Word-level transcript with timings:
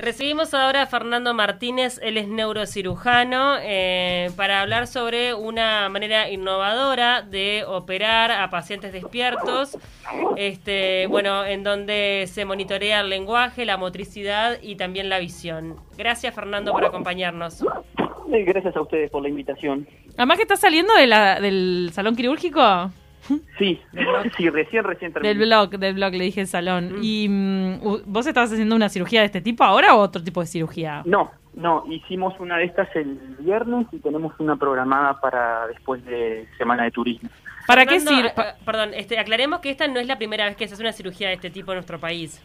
Recibimos 0.00 0.54
ahora 0.54 0.82
a 0.82 0.86
Fernando 0.86 1.34
Martínez, 1.34 1.98
él 2.04 2.18
es 2.18 2.28
neurocirujano, 2.28 3.56
eh, 3.60 4.30
para 4.36 4.60
hablar 4.60 4.86
sobre 4.86 5.34
una 5.34 5.88
manera 5.88 6.30
innovadora 6.30 7.22
de 7.22 7.64
operar 7.66 8.30
a 8.30 8.48
pacientes 8.48 8.92
despiertos, 8.92 9.76
este, 10.36 11.08
bueno, 11.08 11.44
en 11.44 11.64
donde 11.64 12.26
se 12.28 12.44
monitorea 12.44 13.00
el 13.00 13.10
lenguaje, 13.10 13.64
la 13.64 13.76
motricidad 13.76 14.58
y 14.62 14.76
también 14.76 15.08
la 15.08 15.18
visión. 15.18 15.74
Gracias 15.96 16.32
Fernando 16.32 16.70
por 16.70 16.84
acompañarnos. 16.84 17.64
Gracias 18.28 18.76
a 18.76 18.80
ustedes 18.80 19.10
por 19.10 19.22
la 19.22 19.28
invitación. 19.30 19.88
Además 20.16 20.36
que 20.36 20.42
estás 20.42 20.60
saliendo 20.60 20.94
de 20.94 21.08
la, 21.08 21.40
del 21.40 21.90
salón 21.92 22.14
quirúrgico. 22.14 22.92
Sí, 23.58 23.80
sí, 24.36 24.50
recién, 24.50 24.84
recién 24.84 25.12
terminé. 25.12 25.34
Del 25.34 25.46
blog, 25.46 25.70
del 25.70 25.94
blog 25.94 26.12
le 26.12 26.24
dije 26.24 26.40
el 26.40 26.46
salón. 26.46 26.98
Mm. 26.98 27.02
¿Y 27.02 27.28
mm, 27.28 27.80
vos 28.06 28.26
estabas 28.26 28.52
haciendo 28.52 28.76
una 28.76 28.88
cirugía 28.88 29.20
de 29.20 29.26
este 29.26 29.40
tipo 29.40 29.64
ahora 29.64 29.94
o 29.94 30.00
otro 30.00 30.22
tipo 30.22 30.40
de 30.40 30.46
cirugía? 30.46 31.02
No, 31.04 31.30
no, 31.54 31.84
hicimos 31.90 32.38
una 32.38 32.56
de 32.56 32.64
estas 32.64 32.94
el 32.94 33.18
viernes 33.40 33.86
y 33.92 33.98
tenemos 33.98 34.32
una 34.38 34.56
programada 34.56 35.20
para 35.20 35.66
después 35.66 36.04
de 36.04 36.46
Semana 36.56 36.84
de 36.84 36.90
Turismo. 36.90 37.28
¿Para 37.66 37.84
qué 37.84 38.00
sirve? 38.00 38.32
perdón, 38.64 38.94
este, 38.94 39.18
aclaremos 39.18 39.60
que 39.60 39.70
esta 39.70 39.86
no 39.88 40.00
es 40.00 40.06
la 40.06 40.16
primera 40.16 40.46
vez 40.46 40.56
que 40.56 40.66
se 40.68 40.74
hace 40.74 40.82
una 40.82 40.92
cirugía 40.92 41.28
de 41.28 41.34
este 41.34 41.50
tipo 41.50 41.72
en 41.72 41.76
nuestro 41.76 41.98
país. 41.98 42.42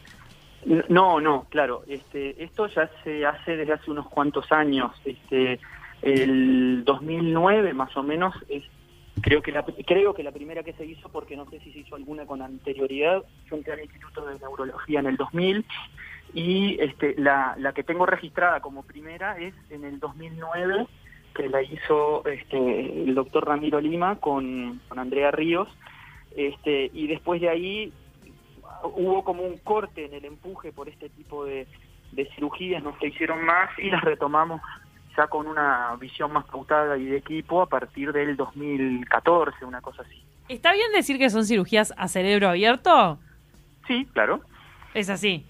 No, 0.88 1.20
no, 1.20 1.46
claro. 1.48 1.82
Este, 1.86 2.42
esto 2.42 2.66
ya 2.66 2.90
se 3.02 3.24
hace 3.24 3.56
desde 3.56 3.72
hace 3.72 3.90
unos 3.90 4.08
cuantos 4.08 4.50
años. 4.50 4.90
Este, 5.04 5.60
el 6.02 6.84
2009 6.84 7.72
más 7.72 7.96
o 7.96 8.02
menos 8.02 8.34
es 8.48 8.64
Creo 9.20 9.42
que, 9.42 9.52
la, 9.52 9.64
creo 9.86 10.12
que 10.12 10.22
la 10.22 10.32
primera 10.32 10.62
que 10.62 10.72
se 10.72 10.84
hizo, 10.84 11.08
porque 11.08 11.36
no 11.36 11.48
sé 11.48 11.60
si 11.60 11.72
se 11.72 11.78
hizo 11.80 11.94
alguna 11.94 12.26
con 12.26 12.42
anterioridad, 12.42 13.22
fue 13.48 13.62
al 13.72 13.80
Instituto 13.80 14.26
de 14.26 14.38
Neurología 14.38 15.00
en 15.00 15.06
el 15.06 15.16
2000, 15.16 15.64
y 16.34 16.76
este, 16.80 17.14
la, 17.16 17.54
la 17.58 17.72
que 17.72 17.84
tengo 17.84 18.06
registrada 18.06 18.60
como 18.60 18.82
primera 18.82 19.38
es 19.38 19.54
en 19.70 19.84
el 19.84 20.00
2009, 20.00 20.86
que 21.34 21.48
la 21.48 21.62
hizo 21.62 22.26
este, 22.26 23.02
el 23.04 23.14
doctor 23.14 23.46
Ramiro 23.46 23.80
Lima 23.80 24.16
con, 24.16 24.80
con 24.88 24.98
Andrea 24.98 25.30
Ríos, 25.30 25.68
este, 26.36 26.90
y 26.92 27.06
después 27.06 27.40
de 27.40 27.48
ahí 27.48 27.92
hubo 28.82 29.24
como 29.24 29.44
un 29.44 29.58
corte 29.58 30.06
en 30.06 30.14
el 30.14 30.24
empuje 30.24 30.72
por 30.72 30.88
este 30.88 31.08
tipo 31.08 31.44
de, 31.44 31.66
de 32.12 32.28
cirugías, 32.34 32.82
no 32.82 32.96
se 32.98 33.08
hicieron 33.08 33.44
más 33.44 33.70
y 33.78 33.90
las 33.90 34.02
retomamos 34.02 34.60
ya 35.16 35.26
con 35.26 35.46
una 35.46 35.96
visión 36.00 36.32
más 36.32 36.44
pautada 36.46 36.96
y 36.96 37.04
de 37.04 37.18
equipo 37.18 37.62
a 37.62 37.66
partir 37.66 38.12
del 38.12 38.36
2014, 38.36 39.64
una 39.64 39.80
cosa 39.80 40.02
así. 40.02 40.22
¿Está 40.48 40.72
bien 40.72 40.92
decir 40.92 41.18
que 41.18 41.30
son 41.30 41.44
cirugías 41.44 41.94
a 41.96 42.08
cerebro 42.08 42.48
abierto? 42.48 43.18
Sí, 43.86 44.06
claro. 44.12 44.40
Es 44.92 45.10
así. 45.10 45.46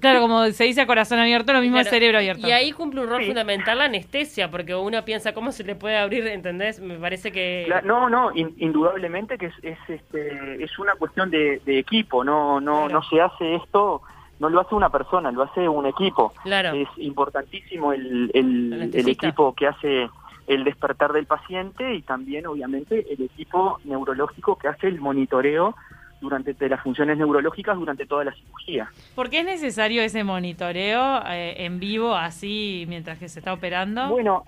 Claro, 0.00 0.20
como 0.20 0.46
se 0.46 0.64
dice 0.64 0.80
a 0.80 0.86
corazón 0.86 1.18
abierto, 1.18 1.52
lo 1.52 1.60
mismo 1.60 1.78
a 1.78 1.84
cerebro 1.84 2.18
abierto. 2.18 2.48
Y 2.48 2.52
ahí 2.52 2.72
cumple 2.72 3.02
un 3.02 3.08
rol 3.08 3.24
fundamental 3.24 3.78
la 3.78 3.84
anestesia, 3.84 4.50
porque 4.50 4.74
uno 4.74 5.04
piensa 5.04 5.34
cómo 5.34 5.52
se 5.52 5.62
le 5.62 5.76
puede 5.76 5.96
abrir, 5.96 6.26
¿entendés? 6.26 6.80
Me 6.80 6.96
parece 6.96 7.30
que... 7.30 7.72
no, 7.84 8.08
no, 8.08 8.30
indudablemente 8.34 9.38
que 9.38 9.46
es, 9.46 9.54
es, 9.62 9.78
este, 9.88 10.64
es 10.64 10.78
una 10.78 10.94
cuestión 10.96 11.30
de, 11.30 11.60
equipo, 11.66 12.24
no, 12.24 12.60
no, 12.60 12.88
no 12.88 13.02
se 13.04 13.20
hace 13.20 13.56
esto 13.56 14.02
no 14.38 14.48
lo 14.48 14.60
hace 14.60 14.74
una 14.74 14.90
persona, 14.90 15.30
lo 15.30 15.42
hace 15.42 15.68
un 15.68 15.86
equipo. 15.86 16.32
Es 16.44 16.88
importantísimo 16.98 17.92
el, 17.92 18.30
el, 18.34 19.08
equipo 19.08 19.54
que 19.54 19.66
hace 19.66 20.08
el 20.46 20.64
despertar 20.64 21.12
del 21.12 21.26
paciente 21.26 21.94
y 21.94 22.02
también, 22.02 22.46
obviamente, 22.46 23.06
el 23.12 23.22
equipo 23.22 23.78
neurológico 23.84 24.56
que 24.56 24.68
hace 24.68 24.88
el 24.88 25.00
monitoreo 25.00 25.74
durante 26.20 26.54
de 26.54 26.68
las 26.68 26.82
funciones 26.82 27.18
neurológicas 27.18 27.76
durante 27.76 28.06
toda 28.06 28.24
la 28.24 28.32
cirugía. 28.32 28.90
¿Por 29.14 29.30
qué 29.30 29.40
es 29.40 29.44
necesario 29.44 30.02
ese 30.02 30.24
monitoreo 30.24 31.22
eh, 31.28 31.64
en 31.64 31.78
vivo, 31.78 32.14
así, 32.14 32.84
mientras 32.88 33.18
que 33.18 33.28
se 33.28 33.40
está 33.40 33.52
operando? 33.52 34.08
Bueno, 34.08 34.44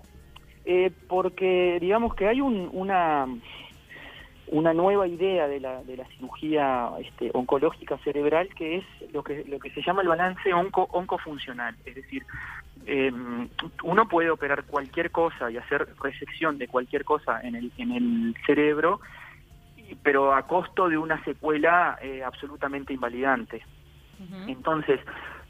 eh, 0.64 0.90
porque 1.06 1.78
digamos 1.80 2.14
que 2.14 2.28
hay 2.28 2.40
un, 2.40 2.68
una 2.72 3.26
una 4.48 4.72
nueva 4.72 5.06
idea 5.06 5.48
de 5.48 5.60
la, 5.60 5.82
de 5.82 5.96
la 5.96 6.04
cirugía 6.06 6.90
este, 7.00 7.30
oncológica 7.34 7.98
cerebral 7.98 8.48
que 8.54 8.78
es 8.78 8.84
lo 9.12 9.22
que, 9.24 9.44
lo 9.44 9.58
que 9.58 9.70
se 9.70 9.82
llama 9.82 10.02
el 10.02 10.08
balance 10.08 10.52
onco, 10.52 10.88
oncofuncional. 10.92 11.74
Es 11.84 11.94
decir, 11.96 12.24
em, 12.86 13.48
uno 13.82 14.08
puede 14.08 14.30
operar 14.30 14.64
cualquier 14.64 15.10
cosa 15.10 15.50
y 15.50 15.56
hacer 15.56 15.88
resección 16.00 16.58
de 16.58 16.68
cualquier 16.68 17.04
cosa 17.04 17.40
en 17.40 17.56
el, 17.56 17.72
en 17.76 17.92
el 17.92 18.36
cerebro, 18.46 19.00
pero 20.02 20.32
a 20.34 20.46
costo 20.46 20.88
de 20.88 20.98
una 20.98 21.22
secuela 21.24 21.98
eh, 22.00 22.22
absolutamente 22.24 22.92
invalidante. 22.92 23.62
Entonces, 24.46 24.98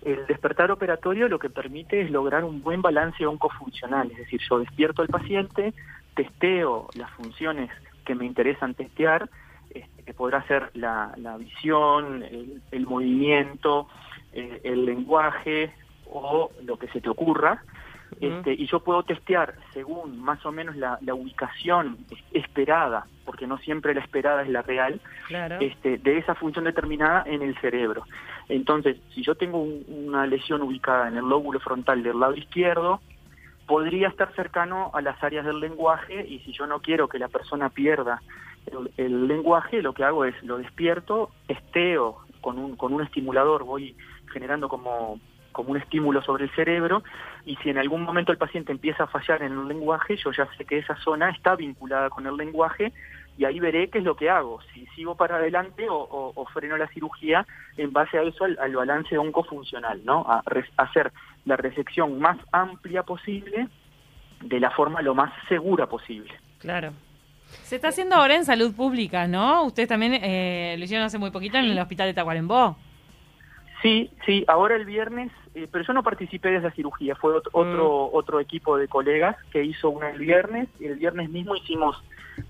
el 0.03 0.26
despertar 0.26 0.72
operatorio 0.72 1.28
lo 1.28 1.38
que 1.38 1.50
permite 1.50 2.00
es 2.00 2.10
lograr 2.10 2.43
un 2.43 2.62
buen 2.62 2.82
balance 2.82 3.25
oncofuncional, 3.25 4.10
es 4.10 4.19
decir, 4.19 4.41
yo 4.49 4.59
despierto 4.59 5.03
al 5.03 5.09
paciente, 5.09 5.72
testeo 6.16 6.88
las 6.94 7.09
funciones 7.12 7.70
que 8.06 8.15
me 8.15 8.25
interesan 8.25 8.75
testear, 8.75 9.28
este, 9.69 10.03
que 10.05 10.15
podrá 10.15 10.47
ser 10.47 10.71
la, 10.75 11.12
visión, 11.39 12.25
el, 12.71 12.87
movimiento, 12.87 13.89
eh, 14.33 14.61
el 14.65 14.87
lenguaje 14.87 15.72
o 16.11 16.50
lo 16.65 16.78
que 16.78 16.89
se 16.89 17.00
te 17.00 17.11
ocurra. 17.11 17.62
Este, 18.21 18.53
y 18.53 18.67
yo 18.67 18.81
puedo 18.81 19.03
testear 19.03 19.56
según 19.75 20.21
más 20.21 20.47
o 20.47 20.53
menos 20.53 20.77
la, 20.77 20.99
ubicación 21.12 21.99
esperada, 22.33 23.06
porque 23.25 23.47
no 23.47 23.59
siempre 23.59 23.94
la 23.94 24.00
esperada 24.00 24.43
es 24.43 24.49
la 24.49 24.62
real, 24.62 25.00
este, 25.61 25.99
de 25.99 26.19
esa 26.19 26.34
función 26.37 26.65
determinada 26.65 27.25
en 27.27 27.43
el 27.43 27.59
cerebro. 27.59 28.05
Entonces, 28.49 28.97
si 29.12 29.23
yo 29.23 29.34
tengo 29.34 29.61
una 29.61 30.25
lesión 30.27 30.62
ubicada 30.62 31.09
en 31.09 31.17
el 31.17 31.28
lóbulo 31.28 31.59
frontal 31.59 32.03
del 32.03 32.21
lado 32.21 32.37
izquierdo, 32.37 33.00
podría 33.66 34.09
estar 34.09 34.34
cercano 34.34 34.91
a 34.94 35.00
las 35.00 35.22
áreas 35.22 35.44
del 35.44 35.60
lenguaje 35.60 36.27
y 36.27 36.38
si 36.41 36.53
yo 36.53 36.66
no 36.66 36.81
quiero 36.81 37.09
que 37.09 37.19
la 37.19 37.28
persona 37.28 37.69
pierda 37.69 38.22
el, 38.97 39.28
lenguaje, 39.28 39.82
lo 39.82 39.93
que 39.93 40.04
hago 40.04 40.25
es 40.25 40.34
lo 40.43 40.59
despierto, 40.59 41.31
esteo 41.49 42.19
con 42.41 42.59
un, 42.59 42.76
con 42.76 42.93
un 42.93 43.03
estimulador, 43.03 43.65
voy 43.65 43.97
generando 44.32 44.69
como, 44.69 45.21
como 45.56 45.71
un 45.71 45.78
estímulo 45.78 46.21
sobre 46.21 46.44
el 46.44 46.50
cerebro 46.50 47.03
y 47.47 47.56
si 47.56 47.71
en 47.71 47.78
algún 47.78 48.03
momento 48.03 48.31
el 48.31 48.37
paciente 48.37 48.72
empieza 48.72 49.05
a 49.05 49.06
fallar 49.06 49.43
en 49.43 49.53
el 49.53 49.67
lenguaje, 49.67 50.15
yo 50.17 50.31
ya 50.31 50.47
sé 50.59 50.67
que 50.67 50.77
esa 50.77 50.97
zona 50.97 51.31
está 51.31 51.56
vinculada 51.56 52.11
con 52.11 52.27
el 52.27 52.37
lenguaje 52.37 52.93
y 53.39 53.47
ahí 53.47 53.59
veré 53.59 53.89
qué 53.89 53.99
es 53.99 54.05
lo 54.05 54.17
que 54.17 54.28
hago, 54.28 54.61
si 54.75 54.84
sigo 54.94 55.15
para 55.15 55.37
adelante 55.37 55.87
o, 55.89 56.47
freno 56.53 56.77
la 56.77 56.89
cirugía 56.89 57.47
en 57.78 57.91
base 57.91 58.19
a 58.19 58.22
eso 58.22 58.44
al, 58.44 58.77
balance 58.77 59.17
oncofuncional, 59.17 60.05
¿no? 60.05 60.27
A 60.28 60.43
hacer 60.77 61.11
la 61.47 61.56
resección 61.56 62.19
más 62.19 62.37
amplia 62.53 63.03
posible 63.03 63.69
de 64.43 64.61
la 64.61 64.71
forma 64.71 65.00
lo 65.00 65.15
más 65.15 65.33
segura 65.49 65.87
posible. 65.87 66.34
Claro. 66.59 66.93
Se 67.62 67.77
está 67.77 67.88
haciendo 67.88 68.17
ahora 68.17 68.37
en 68.37 68.44
salud 68.44 68.75
pública, 68.75 69.27
¿no? 69.27 69.65
Ustedes 69.65 69.88
también 69.88 70.15
eh, 70.23 70.77
lo 70.77 70.84
hicieron 70.84 71.06
hace 71.06 71.17
muy 71.17 71.31
poquito 71.31 71.56
en 71.56 71.65
el 71.65 71.78
hospital 71.78 72.09
de 72.09 72.15
Tacuarembó. 72.15 72.77
Sí, 73.86 74.10
sí, 74.26 74.44
ahora 74.48 74.74
el 74.74 74.84
viernes, 74.84 75.30
eh, 75.54 75.69
pero 75.70 75.84
yo 75.84 75.92
no 75.92 76.02
participé 76.02 76.48
de 76.48 76.56
esa 76.56 76.72
cirugía, 76.72 77.14
fue 77.14 77.36
otro, 77.36 77.52
mm. 77.54 78.16
otro, 78.16 78.41
equipo 78.41 78.76
de 78.76 78.88
colegas 78.88 79.36
que 79.52 79.62
hizo 79.62 79.91
una 79.91 80.10
el 80.10 80.19
viernes, 80.19 80.69
y 80.80 80.86
el 80.86 80.97
viernes 80.97 81.30
mismo 81.30 81.54
hicimos 81.54 82.02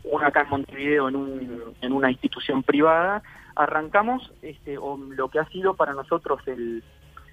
una 0.05 0.29
acá 0.29 0.45
en 0.45 0.49
Montevideo 0.49 1.11
en, 1.11 1.17
un, 1.17 1.63
en 1.83 1.93
una 1.93 2.11
institución 2.11 2.63
privada. 2.63 3.23
Arrancamos 3.55 4.33
este, 4.41 4.79
o 4.79 4.97
lo 4.97 5.29
que 5.29 5.39
ha 5.39 5.45
sido 5.51 5.75
para 5.75 5.93
nosotros 5.93 6.41
el, 6.47 6.83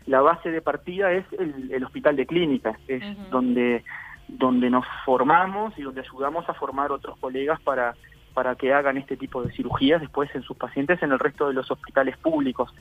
la 0.06 0.20
base 0.20 0.52
de 0.52 0.62
partida 0.62 1.14
es 1.14 1.24
el, 1.40 1.82
hospital 1.86 2.18
de 2.18 2.26
clínicas, 2.26 2.78
es 2.90 3.02
donde, 3.30 3.86
donde 4.28 4.70
nos 4.70 4.86
formamos 5.06 5.78
y 5.78 5.82
donde 5.82 6.02
ayudamos 6.02 6.50
a 6.50 6.54
formar 6.54 6.92
otros 6.92 7.18
colegas 7.20 7.62
para, 7.62 7.96
para 8.34 8.56
que 8.56 8.74
hagan 8.74 8.98
este 8.98 9.18
tipo 9.18 9.44
de 9.44 9.52
cirugías 9.54 10.02
después 10.02 10.34
en 10.36 10.44
sus 10.44 10.58
pacientes 10.58 11.02
en 11.04 11.12
el 11.12 11.20
resto 11.20 11.48
de 11.48 11.54
los 11.54 11.70
hospitales 11.70 12.18
públicos. 12.18 12.74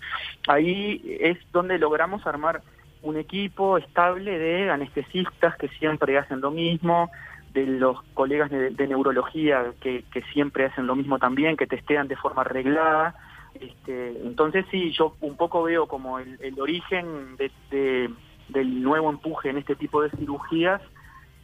Ahí 0.49 1.19
es 1.21 1.39
donde 1.53 1.79
logramos 1.79 2.27
armar 2.27 2.63
un 3.03 3.17
equipo 3.17 3.79
estable 3.79 4.39
de 4.39 4.71
anestesistas 4.71 5.56
que 5.56 5.69
siempre 5.69 6.19
hacen 6.19 6.41
lo 6.41 6.50
mismo, 6.50 7.11
de 7.53 7.67
los 7.67 8.00
colegas 8.15 8.50
de, 8.50 8.87
neurología 8.87 9.73
que, 9.81 10.05
que, 10.11 10.23
siempre 10.32 10.65
hacen 10.65 10.87
lo 10.87 10.97
mismo 10.97 11.19
también, 11.19 11.56
que 11.56 11.67
testean 11.67 12.09
de 12.09 12.17
forma 12.17 12.43
arreglada. 12.43 13.15
Este, 13.61 14.09
entonces 14.25 14.65
sí, 14.71 14.93
yo 14.93 15.15
un 15.21 15.37
poco 15.37 15.62
veo 15.62 15.87
como 15.87 16.19
el, 16.19 16.59
origen 16.59 17.37
de, 17.37 18.11
del 18.49 18.82
nuevo 18.82 19.11
empuje 19.11 19.50
en 19.50 19.59
este 19.59 19.75
tipo 19.76 20.00
de 20.00 20.11
cirugías 20.11 20.81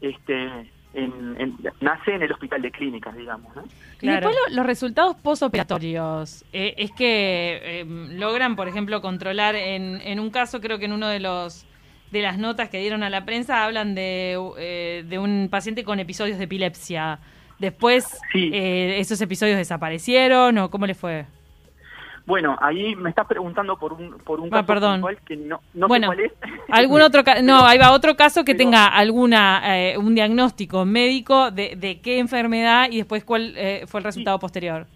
este, 0.01 0.71
en, 0.95 1.57
nace 1.81 2.15
en 2.15 2.23
el 2.23 2.33
hospital 2.33 2.63
de 2.63 2.71
clínicas, 2.71 3.17
digamos. 3.17 3.53
Y 4.01 4.09
después 4.09 4.37
los 4.51 4.67
resultados 4.67 5.17
postoperatorios, 5.17 6.45
eh, 6.53 6.75
es 6.79 6.91
que 6.93 7.81
em, 7.81 8.19
logran, 8.19 8.57
por 8.57 8.69
ejemplo, 8.69 9.01
controlar 9.01 9.55
en, 9.55 10.01
en 10.03 10.21
un 10.21 10.31
caso, 10.31 10.61
creo 10.61 10.79
que 10.79 10.87
en 10.87 10.93
uno 10.93 11.09
de 11.09 11.21
los 11.21 11.67
de 12.11 12.23
las 12.23 12.39
notas 12.39 12.71
que 12.71 12.81
dieron 12.81 13.03
a 13.03 13.11
la 13.11 13.25
prensa 13.25 13.65
hablan 13.65 13.95
de, 13.95 14.39
eh, 14.59 15.05
de 15.07 15.19
un 15.19 15.49
paciente 15.51 15.85
con 15.85 16.01
episodios 16.01 16.39
de 16.39 16.45
epilepsia. 16.45 17.19
Después, 17.59 18.19
eh, 18.35 18.97
¿esos 18.99 19.21
episodios 19.21 19.59
desaparecieron 19.59 20.57
o 20.59 20.71
cómo 20.71 20.87
le 20.87 20.95
fue? 20.95 21.27
Bueno, 22.29 22.59
ahí 22.61 22.95
me 22.95 23.09
estás 23.09 23.27
preguntando 23.27 23.79
por 23.79 23.95
un, 23.95 24.19
por 24.19 24.39
un 24.39 24.49
Ah, 24.49 24.57
caso 24.61 24.67
perdón. 24.67 25.03
que 25.25 25.35
no, 25.35 25.63
no 25.73 25.89
bueno, 25.89 26.11
sé 26.13 26.15
cuál 26.15 26.21
es. 26.27 26.33
algún 26.69 27.01
otro 27.01 27.25
ca- 27.25 27.41
no, 27.41 27.65
ahí 27.65 27.79
va 27.79 27.91
otro 27.93 28.17
caso 28.17 28.45
que 28.45 28.53
pero- 28.55 28.67
tenga 28.67 28.87
alguna 28.87 29.63
eh, 29.65 29.97
un 29.97 30.15
diagnóstico 30.15 30.85
médico 30.85 31.51
de, 31.51 31.75
de 31.77 32.01
qué 32.03 32.19
enfermedad 32.19 32.89
y 32.91 32.99
después 32.99 33.25
cuál 33.25 33.55
eh, 33.57 33.85
fue 33.87 34.01
el 34.01 34.05
resultado 34.05 34.39
posterior. 34.39 34.87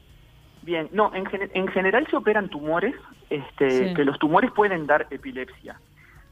Bien, 0.61 0.91
no, 0.93 1.11
en, 1.15 1.25
gene- 1.25 1.49
en 1.55 1.69
general 1.69 2.07
se 2.11 2.17
operan 2.17 2.51
tumores, 2.51 2.95
este, 3.31 3.89
Sí. 3.89 3.95
que 3.95 4.05
los 4.05 4.19
tumores 4.19 4.51
pueden 4.53 4.87
dar 4.87 5.07
epilepsia. 5.11 5.81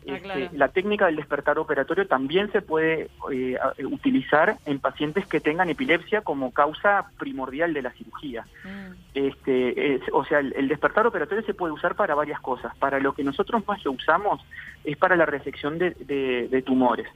Ah, 0.09 0.13
Este, 0.15 0.21
claro. 0.23 0.49
La 0.55 0.69
técnica 0.69 1.07
del 1.07 1.17
despertar 1.17 1.59
operatorio 1.59 2.07
también 2.07 2.51
se 2.53 2.63
puede 2.63 3.11
eh, 3.31 3.59
utilizar 3.85 4.57
en 4.65 4.79
pacientes 4.79 5.27
que 5.27 5.41
tengan 5.41 5.69
epilepsia 5.69 6.23
como 6.23 6.53
causa 6.53 7.11
primordial 7.19 7.75
de 7.75 7.83
la 7.83 7.91
cirugía. 7.93 8.47
Mm. 8.65 8.93
Este, 9.15 9.95
es- 9.97 10.03
o 10.13 10.25
sea, 10.25 10.39
el, 10.39 10.55
el 10.57 10.69
despertar 10.69 11.07
operatorio 11.07 11.45
se 11.45 11.53
puede 11.55 11.73
usar 11.75 11.95
para 11.97 12.15
varias 12.15 12.41
cosas. 12.41 12.75
Para 12.79 12.99
lo 12.99 13.13
que 13.13 13.25
nosotros 13.25 13.63
más 13.69 13.85
lo 13.85 13.93
usamos 13.93 14.41
es 14.85 14.97
para 14.97 15.17
la 15.17 15.27
resección 15.27 15.79
de, 15.79 15.91
de- 15.91 16.49
de 16.49 16.63
tumores. 16.63 17.07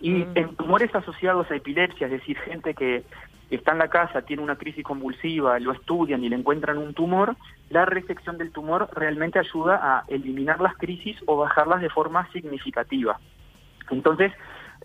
Y 0.00 0.10
Mm. 0.10 0.32
en 0.34 0.56
tumores 0.56 0.94
asociados 0.94 1.50
a 1.50 1.56
epilepsia, 1.56 2.06
es 2.08 2.12
decir, 2.12 2.36
gente 2.40 2.74
que 2.74 3.04
está 3.56 3.72
en 3.72 3.78
la 3.78 3.88
casa, 3.88 4.22
tiene 4.22 4.42
una 4.42 4.56
crisis 4.56 4.84
convulsiva, 4.84 5.58
lo 5.58 5.72
estudian 5.72 6.24
y 6.24 6.28
le 6.28 6.36
encuentran 6.36 6.78
un 6.78 6.94
tumor, 6.94 7.36
la 7.70 7.84
resección 7.84 8.38
del 8.38 8.52
tumor 8.52 8.88
realmente 8.94 9.38
ayuda 9.38 9.80
a 9.82 10.04
eliminar 10.08 10.60
las 10.60 10.76
crisis 10.76 11.16
o 11.26 11.36
bajarlas 11.36 11.80
de 11.80 11.90
forma 11.90 12.30
significativa. 12.32 13.18
Entonces, 13.90 14.32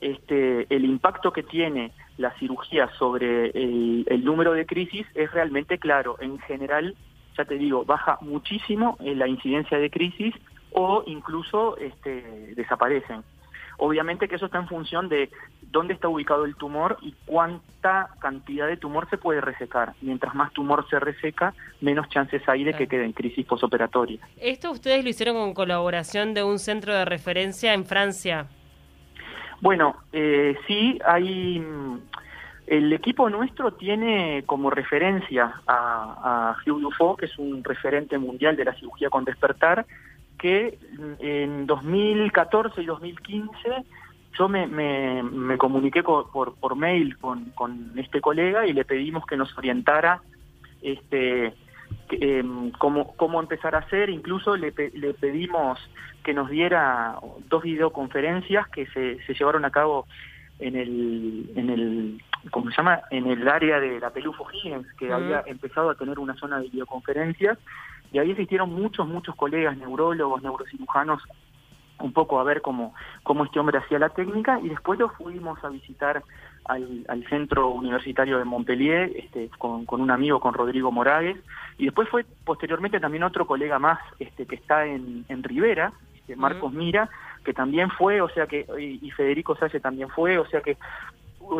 este, 0.01 0.67
el 0.73 0.85
impacto 0.85 1.31
que 1.31 1.43
tiene 1.43 1.91
la 2.17 2.31
cirugía 2.37 2.89
sobre 2.97 3.49
el, 3.49 4.23
número 4.23 4.53
de 4.53 4.65
crisis 4.65 5.07
es 5.15 5.31
realmente 5.31 5.77
claro. 5.77 6.17
En 6.19 6.39
general, 6.39 6.95
ya 7.37 7.45
te 7.45 7.57
digo, 7.57 7.85
baja 7.85 8.17
muchísimo 8.21 8.97
eh, 8.99 9.15
la 9.15 9.27
incidencia 9.27 9.77
de 9.77 9.89
crisis 9.89 10.35
o 10.71 11.03
incluso 11.05 11.77
este, 11.77 12.53
desaparecen. 12.55 13.23
Obviamente 13.77 14.27
que 14.27 14.35
eso 14.35 14.47
está 14.47 14.57
en 14.57 14.67
función 14.67 15.07
de 15.07 15.29
dónde 15.71 15.93
está 15.93 16.07
ubicado 16.07 16.45
el 16.45 16.55
tumor 16.55 16.97
y 17.01 17.13
cuánta 17.25 18.09
cantidad 18.19 18.67
de 18.67 18.77
tumor 18.77 19.07
se 19.09 19.17
puede 19.17 19.41
resecar. 19.41 19.93
Mientras 20.01 20.33
más 20.33 20.51
tumor 20.53 20.87
se 20.89 20.99
reseca, 20.99 21.53
menos 21.81 22.09
chances 22.09 22.41
hay 22.49 22.63
de 22.63 22.73
que 22.73 22.87
quede 22.87 23.05
en 23.05 23.13
crisis 23.13 23.45
posoperatoria. 23.45 24.19
Esto 24.41 24.71
ustedes 24.71 25.03
lo 25.03 25.09
hicieron 25.09 25.35
con 25.35 25.53
colaboración 25.53 26.33
de 26.33 26.43
un 26.43 26.57
centro 26.59 26.93
de 26.93 27.05
referencia 27.05 27.73
en 27.73 27.85
Francia. 27.85 28.47
Bueno, 29.61 29.95
eh, 30.11 30.55
sí, 30.67 30.99
hay. 31.05 31.59
mm, 31.59 31.99
El 32.67 32.91
equipo 32.91 33.29
nuestro 33.29 33.71
tiene 33.73 34.43
como 34.45 34.69
referencia 34.69 35.61
a, 35.65 36.51
a 36.51 36.57
Hugh 36.65 36.81
Dufaux, 36.81 37.17
que 37.17 37.27
es 37.27 37.37
un 37.37 37.63
referente 37.63 38.17
mundial 38.17 38.55
de 38.57 38.65
la 38.65 38.73
cirugía 38.73 39.09
con 39.09 39.23
despertar, 39.23 39.85
que 40.37 40.77
en 41.19 41.65
2014 41.67 42.81
y 42.81 42.85
2015 42.85 43.49
yo 44.37 44.47
me, 44.47 44.67
me, 44.67 45.23
me 45.23 45.57
comuniqué 45.57 46.03
co- 46.03 46.29
por, 46.31 46.55
por 46.55 46.75
mail 46.75 47.17
con, 47.17 47.45
con 47.51 47.91
este 47.97 48.21
colega 48.21 48.67
y 48.67 48.73
le 48.73 48.85
pedimos 48.85 49.25
que 49.25 49.35
nos 49.37 49.57
orientara 49.57 50.21
este 50.81 51.53
em, 52.11 52.71
cómo, 52.71 53.15
cómo 53.17 53.39
empezar 53.39 53.73
a 53.75 53.79
hacer, 53.79 54.09
incluso 54.09 54.55
le, 54.55 54.71
pe- 54.71 54.91
le 54.93 55.13
pedimos 55.13 55.79
que 56.23 56.33
nos 56.33 56.49
diera 56.49 57.17
dos 57.49 57.63
videoconferencias 57.63 58.67
que 58.67 58.85
se, 58.87 59.21
se 59.25 59.33
llevaron 59.33 59.65
a 59.65 59.71
cabo 59.71 60.05
en 60.59 60.75
el, 60.75 61.51
en 61.55 61.69
el, 61.69 62.21
¿cómo 62.51 62.69
se 62.71 62.77
llama? 62.77 63.01
En 63.11 63.27
el 63.27 63.47
área 63.47 63.79
de 63.79 63.99
la 63.99 64.09
Pelufo 64.09 64.45
Higgins, 64.51 64.87
que 64.93 65.11
había 65.13 65.43
empezado 65.47 65.89
a 65.89 65.95
tener 65.95 66.19
una 66.19 66.35
zona 66.35 66.59
de 66.59 66.67
videoconferencias, 66.69 67.57
y 68.11 68.19
ahí 68.19 68.31
asistieron 68.31 68.73
muchos, 68.73 69.07
muchos 69.07 69.35
colegas, 69.35 69.77
neurólogos, 69.77 70.41
neurocirujanos, 70.41 71.21
un 71.99 72.13
poco 72.13 72.39
a 72.39 72.43
ver 72.43 72.61
cómo, 72.61 72.93
cómo 73.23 73.45
este 73.45 73.59
hombre 73.59 73.79
hacía 73.79 73.99
la 73.99 74.09
técnica, 74.09 74.59
y 74.61 74.69
después 74.69 74.99
lo 74.99 75.09
fuimos 75.09 75.63
a 75.63 75.69
visitar 75.69 76.23
al, 76.65 77.05
al 77.07 77.27
centro 77.27 77.69
universitario 77.69 78.37
de 78.37 78.45
Montpellier, 78.45 79.11
este, 79.15 79.49
con, 79.57 79.85
con 79.85 80.01
un 80.01 80.11
amigo, 80.11 80.39
con 80.39 80.53
Rodrigo 80.53 80.91
Moragues, 80.91 81.37
y 81.77 81.85
después 81.85 82.07
fue 82.09 82.25
posteriormente 82.45 82.99
también 82.99 83.23
otro 83.23 83.47
colega 83.47 83.79
más 83.79 83.99
este, 84.19 84.45
que 84.45 84.55
está 84.55 84.85
en, 84.85 85.25
en 85.27 85.43
Rivera, 85.43 85.91
este, 86.15 86.35
Marcos 86.35 86.71
Mira, 86.73 87.09
que 87.43 87.53
también 87.53 87.89
fue, 87.89 88.21
o 88.21 88.29
sea 88.29 88.45
que, 88.45 88.65
y, 88.77 88.99
y 89.01 89.11
Federico 89.11 89.55
Salle 89.55 89.79
también 89.79 90.09
fue, 90.09 90.37
o 90.37 90.45
sea 90.47 90.61
que 90.61 90.77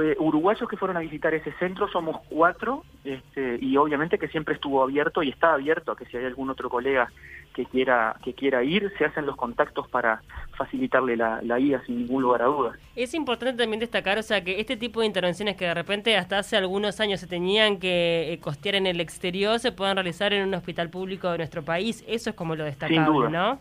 eh, 0.01 0.15
uruguayos 0.19 0.69
que 0.69 0.77
fueron 0.77 0.97
a 0.97 1.01
visitar 1.01 1.33
ese 1.33 1.51
centro 1.53 1.87
somos 1.87 2.21
cuatro, 2.29 2.83
este, 3.03 3.57
y 3.61 3.77
obviamente 3.77 4.17
que 4.17 4.27
siempre 4.27 4.55
estuvo 4.55 4.83
abierto 4.83 5.23
y 5.23 5.29
está 5.29 5.53
abierto 5.53 5.91
a 5.91 5.97
que 5.97 6.05
si 6.05 6.17
hay 6.17 6.25
algún 6.25 6.49
otro 6.49 6.69
colega 6.69 7.09
que 7.53 7.65
quiera, 7.65 8.15
que 8.23 8.33
quiera 8.33 8.63
ir, 8.63 8.93
se 8.99 9.05
hacen 9.05 9.25
los 9.25 9.35
contactos 9.35 9.87
para 9.87 10.21
facilitarle 10.55 11.17
la, 11.17 11.41
la 11.41 11.59
ida 11.59 11.81
sin 11.85 11.97
ningún 11.97 12.21
lugar 12.21 12.43
a 12.43 12.45
dudas. 12.45 12.77
Es 12.95 13.15
importante 13.15 13.63
también 13.63 13.79
destacar, 13.79 14.19
o 14.19 14.23
sea, 14.23 14.43
que 14.43 14.59
este 14.59 14.77
tipo 14.77 14.99
de 15.01 15.07
intervenciones 15.07 15.55
que 15.55 15.65
de 15.65 15.73
repente 15.73 16.15
hasta 16.17 16.37
hace 16.37 16.55
algunos 16.55 16.99
años 16.99 17.19
se 17.19 17.25
tenían 17.25 17.79
que 17.79 18.31
eh, 18.31 18.39
costear 18.39 18.75
en 18.75 18.85
el 18.85 19.01
exterior 19.01 19.59
se 19.59 19.71
puedan 19.71 19.95
realizar 19.95 20.33
en 20.33 20.47
un 20.47 20.53
hospital 20.53 20.89
público 20.89 21.31
de 21.31 21.39
nuestro 21.39 21.63
país. 21.63 22.03
Eso 22.07 22.29
es 22.29 22.35
como 22.35 22.55
lo 22.55 22.63
destacable, 22.63 23.05
duda. 23.05 23.29
¿no? 23.29 23.59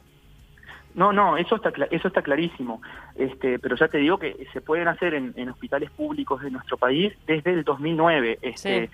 No, 0.96 1.12
no, 1.12 1.36
eso 1.36 1.56
está 1.56 1.72
eso 1.90 2.08
está 2.08 2.22
clarísimo. 2.22 2.80
Este, 3.14 3.58
pero 3.58 3.76
ya 3.76 3.86
te 3.88 3.98
digo 3.98 4.18
que 4.18 4.48
se 4.52 4.60
pueden 4.60 4.88
hacer 4.88 5.14
en, 5.14 5.34
en 5.36 5.50
hospitales 5.50 5.90
públicos 5.90 6.42
de 6.42 6.50
nuestro 6.50 6.78
país 6.78 7.12
desde 7.26 7.52
el 7.52 7.64
2009. 7.64 8.38
Este, 8.42 8.86
Sí. 8.86 8.90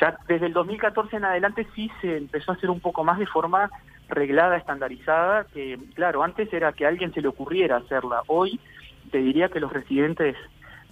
Ya 0.00 0.16
desde 0.26 0.46
el 0.46 0.54
2014 0.54 1.16
en 1.16 1.24
adelante 1.26 1.66
sí 1.74 1.90
se 2.00 2.16
empezó 2.16 2.52
a 2.52 2.54
hacer 2.54 2.70
un 2.70 2.80
poco 2.80 3.04
más 3.04 3.18
de 3.18 3.26
forma 3.26 3.70
reglada, 4.08 4.56
estandarizada, 4.56 5.44
que 5.44 5.78
claro, 5.94 6.22
antes 6.22 6.52
era 6.52 6.72
que 6.72 6.86
a 6.86 6.88
alguien 6.88 7.12
se 7.12 7.20
le 7.20 7.28
ocurriera 7.28 7.76
hacerla. 7.76 8.22
Hoy 8.26 8.58
te 9.10 9.18
diría 9.18 9.48
que 9.50 9.60
los 9.60 9.72
residentes, 9.72 10.36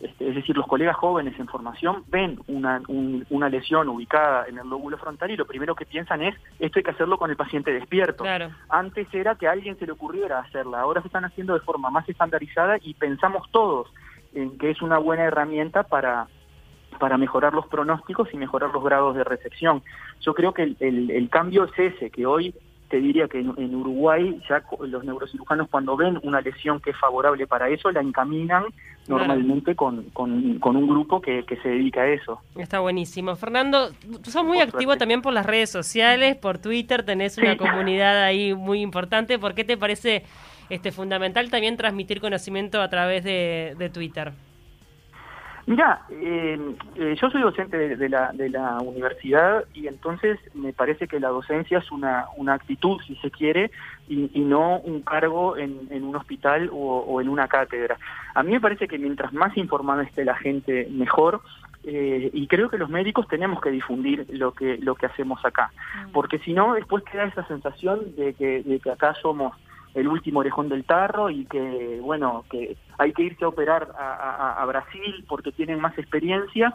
este, 0.00 0.28
es 0.30 0.34
decir, 0.34 0.56
los 0.56 0.66
colegas 0.66 0.96
jóvenes 0.96 1.38
en 1.38 1.46
formación, 1.46 2.04
ven 2.08 2.40
una, 2.48 2.80
un- 2.88 3.26
una 3.30 3.48
lesión 3.48 3.88
ubicada 3.88 4.46
en 4.48 4.58
el 4.58 4.68
lóbulo 4.68 4.96
frontal 4.98 5.30
y 5.30 5.36
lo 5.36 5.44
primero 5.46 5.74
que 5.74 5.84
piensan 5.86 6.22
es, 6.22 6.34
esto 6.58 6.78
hay 6.78 6.82
que 6.82 6.90
hacerlo 6.90 7.18
con 7.18 7.30
el 7.30 7.36
paciente 7.36 7.72
despierto. 7.72 8.24
Claro. 8.24 8.50
Antes 8.70 9.06
era 9.12 9.34
que 9.34 9.46
a 9.46 9.52
alguien 9.52 9.78
se 9.78 9.86
le 9.86 9.92
ocurriera 9.92 10.38
hacerla, 10.40 10.80
ahora 10.80 11.02
se 11.02 11.08
están 11.08 11.24
haciendo 11.26 11.54
de 11.54 11.60
forma 11.60 11.90
más 11.90 12.08
estandarizada 12.08 12.78
y 12.80 12.94
pensamos 12.94 13.46
todos 13.50 13.92
en 14.34 14.56
que 14.58 14.70
es 14.70 14.80
una 14.80 14.98
buena 14.98 15.24
herramienta 15.24 15.82
para, 15.82 16.28
para 16.98 17.18
mejorar 17.18 17.52
los 17.52 17.66
pronósticos 17.66 18.32
y 18.32 18.36
mejorar 18.38 18.70
los 18.72 18.82
grados 18.82 19.14
de 19.16 19.24
recepción. 19.24 19.82
Yo 20.20 20.34
creo 20.34 20.54
que 20.54 20.62
el, 20.62 20.76
el- 20.80 21.10
el 21.10 21.28
cambio 21.28 21.64
es 21.64 21.78
ese, 21.78 22.10
que 22.10 22.24
hoy 22.26 22.54
te 22.90 22.98
diría 23.00 23.28
que 23.28 23.38
en, 23.40 23.54
en 23.56 23.74
Uruguay 23.74 24.38
ya 24.48 24.62
los 24.86 25.04
neurocirujanos 25.04 25.68
cuando 25.70 25.96
ven 25.96 26.18
una 26.24 26.40
lesión 26.42 26.80
que 26.80 26.90
es 26.90 26.96
favorable 26.98 27.46
para 27.46 27.68
eso, 27.70 27.90
la 27.90 28.00
encaminan 28.00 28.64
normalmente 29.08 29.74
con, 29.74 30.02
con, 30.10 30.58
con 30.58 30.76
un 30.76 30.86
grupo 30.88 31.20
que, 31.20 31.44
que 31.44 31.56
se 31.58 31.68
dedica 31.68 32.02
a 32.02 32.08
eso. 32.08 32.40
Está 32.56 32.80
buenísimo. 32.80 33.34
Fernando, 33.36 33.90
tú 34.22 34.30
sos 34.30 34.44
muy 34.44 34.58
Por 34.58 34.66
activo 34.68 34.82
suerte. 34.90 34.98
también 34.98 35.22
por 35.22 35.32
las 35.32 35.46
redes 35.46 35.70
sociales, 35.70 36.36
por 36.36 36.58
Twitter, 36.58 37.04
tenés 37.04 37.38
una 37.38 37.52
Sí. 37.52 37.58
comunidad 37.58 38.22
ahí 38.24 38.54
muy 38.54 38.80
importante. 38.80 39.38
¿Por 39.38 39.54
qué 39.54 39.64
te 39.64 39.76
parece 39.76 40.24
este 40.68 40.92
fundamental 40.92 41.50
también 41.50 41.76
transmitir 41.76 42.20
conocimiento 42.20 42.80
a 42.82 42.88
través 42.90 43.24
de, 43.24 43.74
de 43.78 43.88
Twitter? 43.90 44.32
Mira, 45.70 46.02
eh, 46.10 46.58
eh, 46.96 47.14
yo 47.20 47.30
soy 47.30 47.42
docente 47.42 47.76
de, 47.78 47.94
de 47.94 48.08
la, 48.08 48.32
de 48.32 48.48
la 48.50 48.78
universidad 48.80 49.64
y 49.72 49.86
entonces 49.86 50.36
me 50.52 50.72
parece 50.72 51.06
que 51.06 51.20
la 51.20 51.28
docencia 51.28 51.78
es 51.78 51.92
una, 51.92 52.26
una 52.36 52.54
actitud, 52.54 53.00
si 53.06 53.14
se 53.22 53.30
quiere, 53.30 53.70
y, 54.08 54.32
y 54.34 54.40
no 54.40 54.80
un 54.80 55.02
cargo 55.02 55.56
en, 55.56 55.86
en 55.90 56.02
un 56.02 56.16
hospital 56.16 56.70
o, 56.72 57.04
o 57.10 57.20
en 57.20 57.28
una 57.28 57.46
cátedra. 57.46 57.96
A 58.34 58.42
mí 58.42 58.50
me 58.50 58.60
parece 58.60 58.88
que 58.88 58.98
mientras 58.98 59.32
más 59.32 59.56
informada 59.56 60.02
esté 60.02 60.24
la 60.24 60.34
gente, 60.34 60.88
mejor. 60.90 61.40
eh, 61.84 62.30
y 62.32 62.46
creo 62.48 62.68
que 62.68 62.76
los 62.78 62.90
médicos 62.90 63.28
tenemos 63.28 63.60
que 63.60 63.70
difundir 63.70 64.26
lo 64.30 64.52
que 64.52 64.76
lo 64.78 64.94
que 64.96 65.06
hacemos 65.06 65.44
acá, 65.44 65.70
porque 66.12 66.38
si 66.40 66.52
no 66.52 66.74
después 66.74 67.04
queda 67.04 67.24
esa 67.24 67.46
sensación 67.46 68.16
de 68.16 68.34
que, 68.34 68.62
de 68.64 68.80
que 68.80 68.90
acá 68.90 69.14
somos 69.22 69.54
el 69.94 70.08
último 70.08 70.40
orejón 70.40 70.68
del 70.68 70.84
tarro 70.84 71.30
y 71.30 71.44
que, 71.46 71.98
bueno, 72.00 72.44
que 72.50 72.76
hay 72.98 73.12
que 73.12 73.22
irse 73.22 73.44
a 73.44 73.48
operar 73.48 73.88
a, 73.98 74.64
Brasil 74.66 75.24
porque 75.28 75.52
tienen 75.52 75.80
más 75.80 75.96
experiencia. 75.98 76.74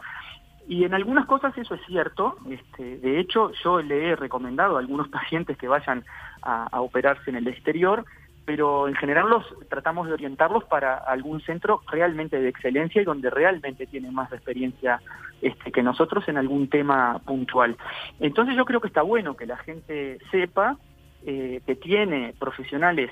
Y 0.68 0.84
en 0.84 0.94
algunas 0.94 1.26
cosas 1.26 1.56
eso 1.56 1.74
es 1.74 1.80
cierto. 1.86 2.36
Este, 2.50 2.98
de 2.98 3.20
hecho, 3.20 3.52
yo 3.62 3.80
le 3.80 4.10
he 4.10 4.16
recomendado 4.16 4.76
a 4.76 4.80
algunos 4.80 5.08
pacientes 5.10 5.56
que 5.56 5.68
vayan 5.68 6.04
a, 6.42 6.64
a 6.64 6.80
operarse 6.80 7.30
en 7.30 7.36
el 7.36 7.48
exterior, 7.48 8.04
pero 8.44 8.88
en 8.88 8.94
general 8.94 9.28
los 9.28 9.44
tratamos 9.68 10.06
de 10.06 10.14
orientarlos 10.14 10.64
para 10.64 10.96
algún 10.96 11.40
centro 11.42 11.82
realmente 11.88 12.40
de 12.40 12.48
excelencia 12.48 13.02
y 13.02 13.04
donde 13.04 13.28
realmente 13.30 13.86
tienen 13.86 14.14
más 14.14 14.32
experiencia 14.32 15.00
este, 15.42 15.70
que 15.70 15.82
nosotros 15.82 16.26
en 16.28 16.38
algún 16.38 16.68
tema 16.68 17.18
puntual. 17.24 17.76
Entonces 18.20 18.56
yo 18.56 18.64
creo 18.64 18.80
que 18.80 18.88
está 18.88 19.02
bueno 19.02 19.36
que 19.36 19.46
la 19.46 19.58
gente 19.58 20.18
sepa 20.30 20.78
eh, 21.26 21.60
que 21.66 21.74
tiene 21.74 22.34
profesionales 22.38 23.10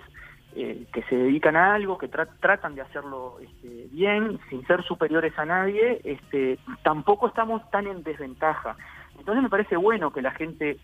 eh, 0.56 0.85
que 0.92 1.02
se 1.02 1.16
dedican 1.16 1.56
a 1.56 1.75
algo, 1.75 1.99
que 1.99 2.09
tra- 2.09 2.28
tratan 2.40 2.76
de 2.76 2.83
hacerlo 2.83 3.38
este, 3.42 3.88
bien, 3.90 4.38
sin 4.49 4.64
ser 4.66 4.85
superiores 4.85 5.37
a 5.37 5.44
nadie, 5.44 6.00
este, 6.04 6.59
tampoco 6.85 7.26
estamos 7.26 7.68
tan 7.73 7.88
en 7.88 8.04
desventaja. 8.04 8.76
Entonces 9.18 9.42
me 9.42 9.49
parece 9.50 9.76
bueno 9.76 10.12
que 10.12 10.23
la 10.23 10.30
gente 10.30 10.78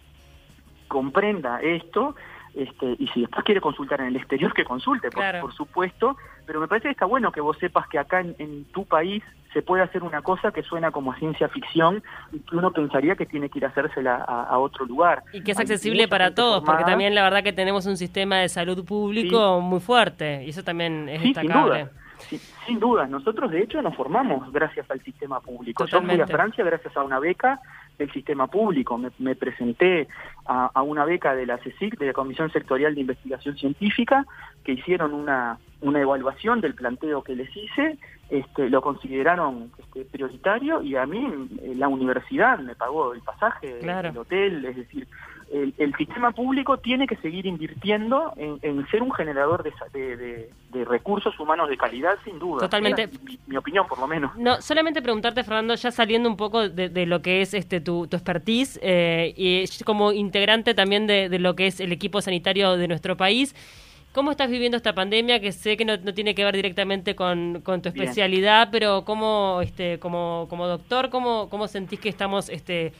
comprenda 0.88 1.60
esto 1.60 2.16
este, 2.54 2.96
y 2.98 3.06
si 3.14 3.20
después 3.20 3.44
quiere 3.44 3.60
consultar 3.60 4.00
en 4.00 4.08
el 4.08 4.16
exterior, 4.16 4.52
que 4.52 4.64
consulte, 4.64 5.08
por, 5.10 5.22
supuesto, 5.52 6.16
pero 6.50 6.58
me 6.58 6.66
parece 6.66 6.88
que 6.88 6.92
está 6.94 7.06
bueno 7.06 7.30
que 7.30 7.40
vos 7.40 7.56
sepas 7.58 7.86
que 7.86 7.96
acá 7.96 8.22
en, 8.22 8.64
tu 8.72 8.84
país 8.84 9.22
se 9.52 9.62
puede 9.62 9.84
hacer 9.84 10.02
una 10.02 10.20
cosa 10.20 10.50
que 10.50 10.64
suena 10.64 10.90
como 10.90 11.14
ciencia 11.14 11.48
ficción 11.48 12.02
y 12.32 12.40
que 12.40 12.56
uno 12.56 12.72
pensaría 12.72 13.14
que 13.14 13.24
tiene 13.24 13.48
que 13.48 13.60
ir 13.60 13.66
a 13.66 13.68
hacérsela 13.68 14.16
a, 14.16 14.58
otro 14.58 14.84
lugar. 14.84 15.22
Y 15.32 15.44
que 15.44 15.52
es 15.52 15.60
accesible 15.60 16.08
para 16.08 16.34
todos, 16.34 16.64
porque 16.64 16.82
también 16.82 17.14
la 17.14 17.22
verdad 17.22 17.44
que 17.44 17.52
tenemos 17.52 17.86
un 17.86 17.96
sistema 17.96 18.38
de 18.38 18.48
salud 18.48 18.84
público 18.84 19.60
muy 19.60 19.78
fuerte 19.78 20.42
y 20.44 20.48
eso 20.48 20.64
también 20.64 21.08
es 21.08 21.22
destacable. 21.22 21.86
Sin 22.66 22.80
duda. 22.80 23.06
nosotros 23.06 23.52
de 23.52 23.62
hecho 23.62 23.80
nos 23.80 23.94
formamos 23.94 24.52
gracias 24.52 24.90
al 24.90 25.00
sistema 25.04 25.38
público. 25.38 25.86
Yo 25.86 26.02
fui 26.02 26.20
a 26.20 26.26
Francia 26.26 26.64
gracias 26.64 26.96
a 26.96 27.04
una 27.04 27.20
beca 27.20 27.60
del 28.00 28.12
sistema 28.12 28.48
público. 28.48 28.98
Me, 28.98 29.34
presenté 29.36 30.08
a, 30.46 30.82
una 30.82 31.04
beca 31.04 31.34
de 31.34 31.46
la 31.46 31.58
CSIC, 31.58 31.98
de 31.98 32.06
la 32.06 32.12
Comisión 32.12 32.50
Sectorial 32.50 32.94
de 32.94 33.02
Investigación 33.02 33.56
Científica, 33.56 34.26
que 34.64 34.72
hicieron 34.72 35.14
una, 35.14 35.58
una 35.80 36.00
evaluación 36.00 36.60
del 36.60 36.74
planteo 36.74 37.22
que 37.22 37.36
les 37.36 37.54
hice, 37.56 37.98
este, 38.30 38.70
lo 38.70 38.80
consideraron 38.80 39.70
este, 39.78 40.04
prioritario 40.04 40.82
y 40.82 40.96
a 40.96 41.06
mí 41.06 41.48
eh, 41.62 41.74
la 41.76 41.88
universidad 41.88 42.58
me 42.58 42.74
pagó 42.74 43.12
el 43.12 43.20
pasaje, 43.20 43.80
el 43.80 44.18
hotel, 44.18 44.64
es 44.64 44.76
decir, 44.76 45.06
el, 45.50 45.94
sistema 45.96 46.30
público 46.30 46.78
tiene 46.78 47.06
que 47.06 47.16
seguir 47.16 47.44
invirtiendo 47.44 48.32
en, 48.36 48.86
ser 48.88 49.02
un 49.02 49.12
generador 49.12 49.64
de, 49.64 50.48
de, 50.70 50.84
recursos 50.84 51.38
humanos 51.40 51.68
de 51.68 51.76
calidad, 51.76 52.16
sin 52.24 52.38
duda. 52.38 52.60
Totalmente. 52.60 53.08
Mi, 53.46 53.56
opinión, 53.56 53.86
por 53.88 53.98
lo 53.98 54.06
menos. 54.06 54.34
No, 54.36 54.60
solamente 54.62 55.02
preguntarte, 55.02 55.42
Fernando, 55.42 55.74
ya 55.74 55.90
saliendo 55.90 56.28
un 56.28 56.36
poco 56.36 56.68
de, 56.68 57.06
lo 57.06 57.20
que 57.20 57.42
es 57.42 57.54
este 57.54 57.80
tu, 57.80 58.06
tu 58.06 58.16
expertise 58.16 58.78
eh, 58.82 59.34
y 59.36 59.64
como 59.84 60.12
integrante 60.12 60.74
también 60.74 61.06
de, 61.06 61.38
lo 61.38 61.56
que 61.56 61.66
es 61.66 61.80
el 61.80 61.90
equipo 61.92 62.20
sanitario 62.20 62.76
de 62.76 62.86
nuestro 62.86 63.16
país. 63.16 63.54
¿Cómo 64.12 64.32
estás 64.32 64.50
viviendo 64.50 64.76
esta 64.76 64.92
pandemia? 64.92 65.40
Que 65.40 65.52
sé 65.52 65.76
que 65.76 65.84
no, 65.84 65.98
tiene 65.98 66.34
que 66.34 66.44
ver 66.44 66.56
directamente 66.56 67.14
con, 67.14 67.60
con 67.62 67.80
tu 67.80 67.90
especialidad, 67.90 68.68
pero 68.72 69.04
¿cómo, 69.04 69.60
este, 69.62 70.00
como, 70.00 70.46
como 70.50 70.66
doctor, 70.66 71.10
cómo, 71.10 71.48
cómo 71.48 71.68
sentís 71.68 72.00
que 72.00 72.08
estamos 72.08 72.48
este, 72.48 72.92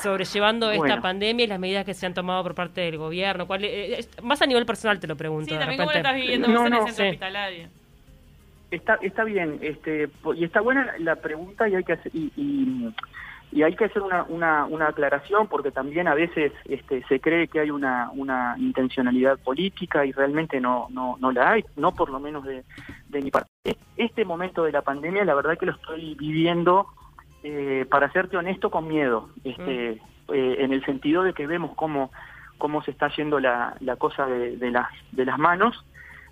sobrellevando 0.00 0.70
esta 0.70 1.00
pandemia 1.00 1.44
y 1.44 1.48
las 1.48 1.58
medidas 1.58 1.84
que 1.84 1.92
se 1.92 2.06
han 2.06 2.14
tomado 2.14 2.44
por 2.44 2.54
parte 2.54 2.82
del 2.82 2.98
gobierno? 2.98 3.48
¿Cuál, 3.48 3.64
eh, 3.64 4.06
más 4.22 4.42
a 4.42 4.46
nivel 4.46 4.64
personal 4.64 5.00
te 5.00 5.08
lo 5.08 5.16
pregunto. 5.16 5.52
Sí, 5.52 5.58
también 5.58 5.80
cómo 5.80 5.90
lo 5.90 5.96
estás 5.96 6.14
viviendo 6.14 6.46
no, 6.46 6.66
en 6.66 6.74
el 6.74 6.84
centro 6.84 7.04
hospitalario. 7.04 7.68
Está, 8.70 8.98
está 9.02 9.24
bien, 9.24 9.58
este, 9.60 10.08
y 10.36 10.44
está 10.44 10.60
buena 10.60 10.94
la 10.98 11.16
pregunta 11.16 11.68
y 11.68 11.74
hay 11.74 11.84
que 11.84 11.92
hacer, 11.94 12.12
y, 12.14 12.32
y, 12.36 12.94
hay 13.62 13.76
que 13.76 13.84
hacer 13.84 14.02
una, 14.02 14.24
una, 14.24 14.66
una, 14.66 14.88
aclaración 14.88 15.46
porque 15.46 15.70
también 15.70 16.08
a 16.08 16.14
veces 16.14 16.52
este, 16.64 17.04
se 17.04 17.20
cree 17.20 17.46
que 17.46 17.60
hay 17.60 17.70
una, 17.70 18.10
una 18.12 18.56
intencionalidad 18.58 19.38
política 19.38 20.04
y 20.04 20.12
realmente 20.12 20.60
no, 20.60 20.88
no, 20.90 21.16
no 21.20 21.30
la 21.30 21.52
hay, 21.52 21.64
no 21.76 21.92
por 21.94 22.10
lo 22.10 22.18
menos 22.18 22.44
de, 22.44 22.64
de 23.08 23.22
mi 23.22 23.30
parte. 23.30 23.48
Este 23.96 24.24
momento 24.24 24.64
de 24.64 24.72
la 24.72 24.82
pandemia, 24.82 25.24
la 25.24 25.34
verdad 25.34 25.56
que 25.56 25.66
lo 25.66 25.72
estoy 25.72 26.16
viviendo 26.16 26.88
eh, 27.44 27.86
para 27.88 28.10
serte 28.10 28.36
honesto, 28.36 28.70
con 28.70 28.88
miedo, 28.88 29.28
este, 29.44 30.00
mm. 30.28 30.32
eh, 30.34 30.56
en 30.58 30.72
el 30.72 30.84
sentido 30.84 31.22
de 31.22 31.32
que 31.32 31.46
vemos 31.46 31.72
cómo, 31.76 32.10
cómo 32.58 32.82
se 32.82 32.90
está 32.90 33.08
yendo 33.14 33.38
la, 33.38 33.76
la 33.80 33.96
cosa 33.96 34.26
de, 34.26 34.56
de, 34.56 34.70
las, 34.70 34.88
de 35.12 35.24
las 35.24 35.38
manos, 35.38 35.84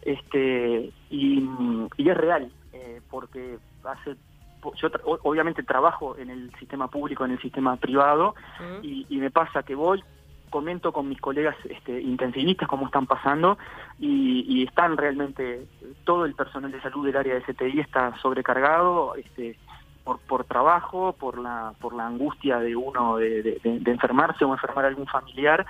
este, 0.03 0.91
y, 1.11 1.49
y 1.97 2.09
es 2.09 2.17
real, 2.17 2.51
eh, 2.73 3.01
porque 3.11 3.59
hace 3.85 4.17
yo 4.77 4.89
obviamente 5.23 5.63
trabajo 5.63 6.17
en 6.17 6.31
el 6.31 6.53
sistema 6.59 6.89
público, 6.89 7.25
en 7.25 7.33
el 7.33 7.41
sistema 7.41 7.77
privado, 7.77 8.35
y, 8.83 9.07
y, 9.09 9.17
me 9.19 9.31
pasa 9.31 9.63
que 9.63 9.75
voy, 9.75 10.03
comento 10.51 10.93
con 10.93 11.09
mis 11.09 11.21
colegas 11.21 11.57
este, 11.69 12.01
intensivistas 12.01 12.69
cómo 12.69 12.87
están 12.87 13.07
pasando, 13.07 13.59
y, 13.99 14.45
y, 14.49 14.65
están 14.65 14.97
realmente, 14.97 15.67
todo 16.05 16.25
el 16.25 16.35
personal 16.35 16.71
de 16.71 16.81
salud 16.81 17.05
del 17.07 17.17
área 17.17 17.35
de 17.35 17.43
CTI 17.43 17.81
está 17.81 18.17
sobrecargado, 18.19 19.15
este, 19.17 19.57
por, 20.05 20.19
por 20.21 20.45
trabajo, 20.45 21.15
por 21.19 21.39
la, 21.39 21.75
por 21.81 21.95
la 21.95 22.07
angustia 22.07 22.59
de 22.59 22.77
uno 22.77 23.17
de, 23.17 23.43
de, 23.43 23.91
enfermarse 23.91 24.45
o 24.45 24.53
enfermar 24.53 24.85
a 24.85 24.89
algún 24.89 25.07
familiar, 25.07 25.67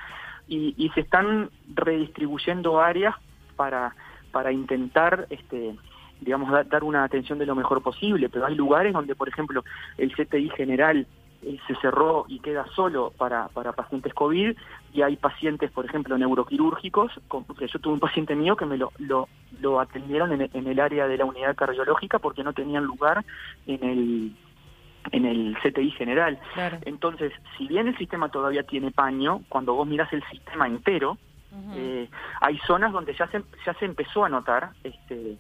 y, 0.49 0.75
y 0.77 0.91
se 0.91 1.01
están 1.01 1.51
redistribuyendo 1.75 2.81
áreas 2.81 3.15
para, 3.57 3.95
para 4.33 4.53
intentar 4.53 5.27
este, 5.31 5.77
digamos, 6.23 6.51
dar 6.69 6.85
una 6.85 7.05
atención 7.05 7.39
de 7.39 7.47
lo 7.47 7.55
mejor 7.55 7.83
posible, 7.83 8.29
pero 8.29 8.47
hay 8.47 8.55
lugares 8.55 8.93
donde, 8.93 9.15
por 9.15 9.29
ejemplo, 9.29 9.65
el 9.99 10.13
CTI 10.13 10.51
general 10.51 11.07
eh, 11.43 11.59
se 11.67 11.75
cerró 11.77 12.25
y 12.29 12.39
queda 12.39 12.65
solo 12.75 13.13
para, 13.17 13.49
para 13.49 13.73
pacientes 13.73 14.15
COVID 14.15 14.57
y 14.93 15.03
hay 15.03 15.17
pacientes, 15.17 15.71
por 15.73 15.85
ejemplo, 15.85 16.17
neuroquirúrgicos, 16.17 17.13
yo 17.33 17.79
tuve 17.81 17.95
un 17.95 18.01
paciente 18.01 18.37
mío 18.37 18.57
que 18.57 18.67
me 18.67 18.77
lo, 18.77 18.93
lo, 18.99 19.29
lo 19.61 19.81
atendieron 19.81 20.33
en, 20.33 20.49
en, 20.53 20.67
el 20.67 20.79
área 20.79 21.09
de 21.09 21.17
la 21.17 21.25
unidad 21.25 21.57
cardiológica 21.57 22.21
porque 22.21 22.45
no 22.45 22.53
tenían 22.53 22.85
lugar 22.85 23.25
en 23.67 23.85
el 23.85 24.33
en 25.11 25.25
el 25.27 25.57
CTI 25.61 25.91
general. 25.91 26.39
Entonces, 26.85 27.33
si 27.59 27.67
bien 27.67 27.89
el 27.89 27.99
sistema 27.99 28.29
todavía 28.29 28.63
tiene 28.63 28.93
paño, 28.93 29.41
cuando 29.49 29.75
vos 29.75 29.87
mirás 29.89 30.13
el 30.13 30.23
sistema 30.31 30.69
entero, 30.69 31.19
eh, 31.75 32.09
hay 32.41 32.59
zonas 32.67 32.93
donde 32.93 33.15
ya 33.15 33.27
se, 33.27 33.43
ya 33.67 33.75
se 33.75 33.85
empezó 33.85 34.25
a 34.25 34.29
notar 34.29 34.71
este, 34.85 35.37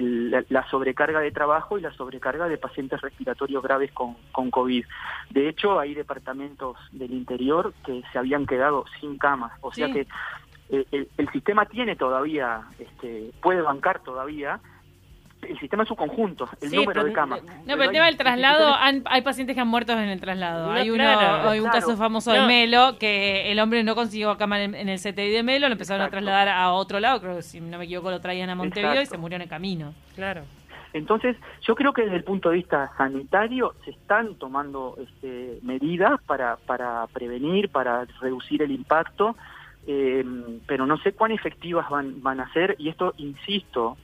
la, 0.00 0.68
sobrecarga 0.70 1.20
de 1.20 1.30
trabajo 1.30 1.78
y 1.78 1.82
la 1.82 1.92
sobrecarga 1.92 2.48
de 2.48 2.58
pacientes 2.58 3.00
respiratorios 3.00 3.62
graves 3.62 3.92
con, 3.92 4.16
con 4.32 4.50
COVID. 4.50 4.84
De 5.30 5.48
hecho, 5.48 5.78
hay 5.78 5.94
departamentos 5.94 6.76
del 6.92 7.12
interior 7.12 7.74
que 7.84 8.02
se 8.12 8.18
habían 8.18 8.46
quedado 8.46 8.84
sin 9.00 9.18
camas, 9.18 9.52
o 9.60 9.72
sea 9.72 9.92
que 9.92 10.06
eh, 10.70 11.06
el, 11.18 11.28
sistema 11.32 11.66
tiene 11.66 11.96
todavía, 11.96 12.62
este, 12.78 13.30
puede 13.42 13.60
bancar 13.60 14.00
todavía, 14.00 14.60
el 15.48 15.58
sistema 15.58 15.82
es 15.82 15.88
su 15.88 15.96
conjunto, 15.96 16.48
el 16.60 16.70
número 16.70 17.04
de 17.04 17.12
camas. 17.12 17.42
No, 17.42 17.50
pero, 17.66 17.84
el 17.84 17.90
tema 17.90 18.06
del 18.06 18.16
traslado, 18.16 18.74
hay 18.78 19.22
pacientes 19.22 19.54
que 19.54 19.60
han 19.60 19.68
muerto 19.68 19.92
en 19.92 19.98
el 20.00 20.20
traslado. 20.20 20.70
hay 20.70 20.90
uno, 20.90 21.04
hay 21.04 21.60
un 21.60 21.70
caso 21.70 21.96
famoso 21.96 22.32
de 22.32 22.42
Melo, 22.42 22.96
que 22.98 23.50
el 23.50 23.58
hombre 23.58 23.82
no 23.82 23.94
consiguió 23.94 24.36
cama 24.36 24.62
en, 24.62 24.88
el 24.88 24.98
CTI 24.98 25.30
de 25.30 25.42
Melo, 25.42 25.68
lo 25.68 25.72
empezaron 25.72 26.02
a 26.02 26.10
trasladar 26.10 26.48
a 26.48 26.72
otro 26.72 27.00
lado, 27.00 27.20
creo 27.20 27.36
que 27.36 27.42
si 27.42 27.60
no 27.60 27.78
me 27.78 27.84
equivoco 27.84 28.10
lo 28.10 28.20
traían 28.20 28.50
a 28.50 28.54
Montevideo 28.54 29.02
y 29.02 29.06
se 29.06 29.18
murió 29.18 29.36
en 29.36 29.42
el 29.42 29.48
camino. 29.48 29.94
Claro. 30.14 30.42
Entonces, 30.92 31.36
yo 31.62 31.74
creo 31.74 31.92
que 31.92 32.02
desde 32.02 32.16
el 32.16 32.24
punto 32.24 32.50
de 32.50 32.56
vista 32.56 32.90
sanitario 32.98 33.74
se 33.84 33.92
están 33.92 34.34
tomando 34.34 34.96
este, 35.02 35.58
medidas 35.62 36.20
para, 36.26 36.56
para 36.56 37.06
prevenir, 37.06 37.70
para 37.70 38.04
reducir 38.20 38.62
el 38.62 38.70
impacto, 38.70 39.34
eh, 39.86 40.24
pero 40.66 40.86
no 40.86 40.98
sé 40.98 41.12
cuán 41.12 41.32
efectivas 41.32 41.88
van, 41.88 42.22
van 42.22 42.40
a 42.40 42.52
ser, 42.52 42.76
y 42.78 42.90
esto, 42.90 43.14
insisto, 43.16 43.96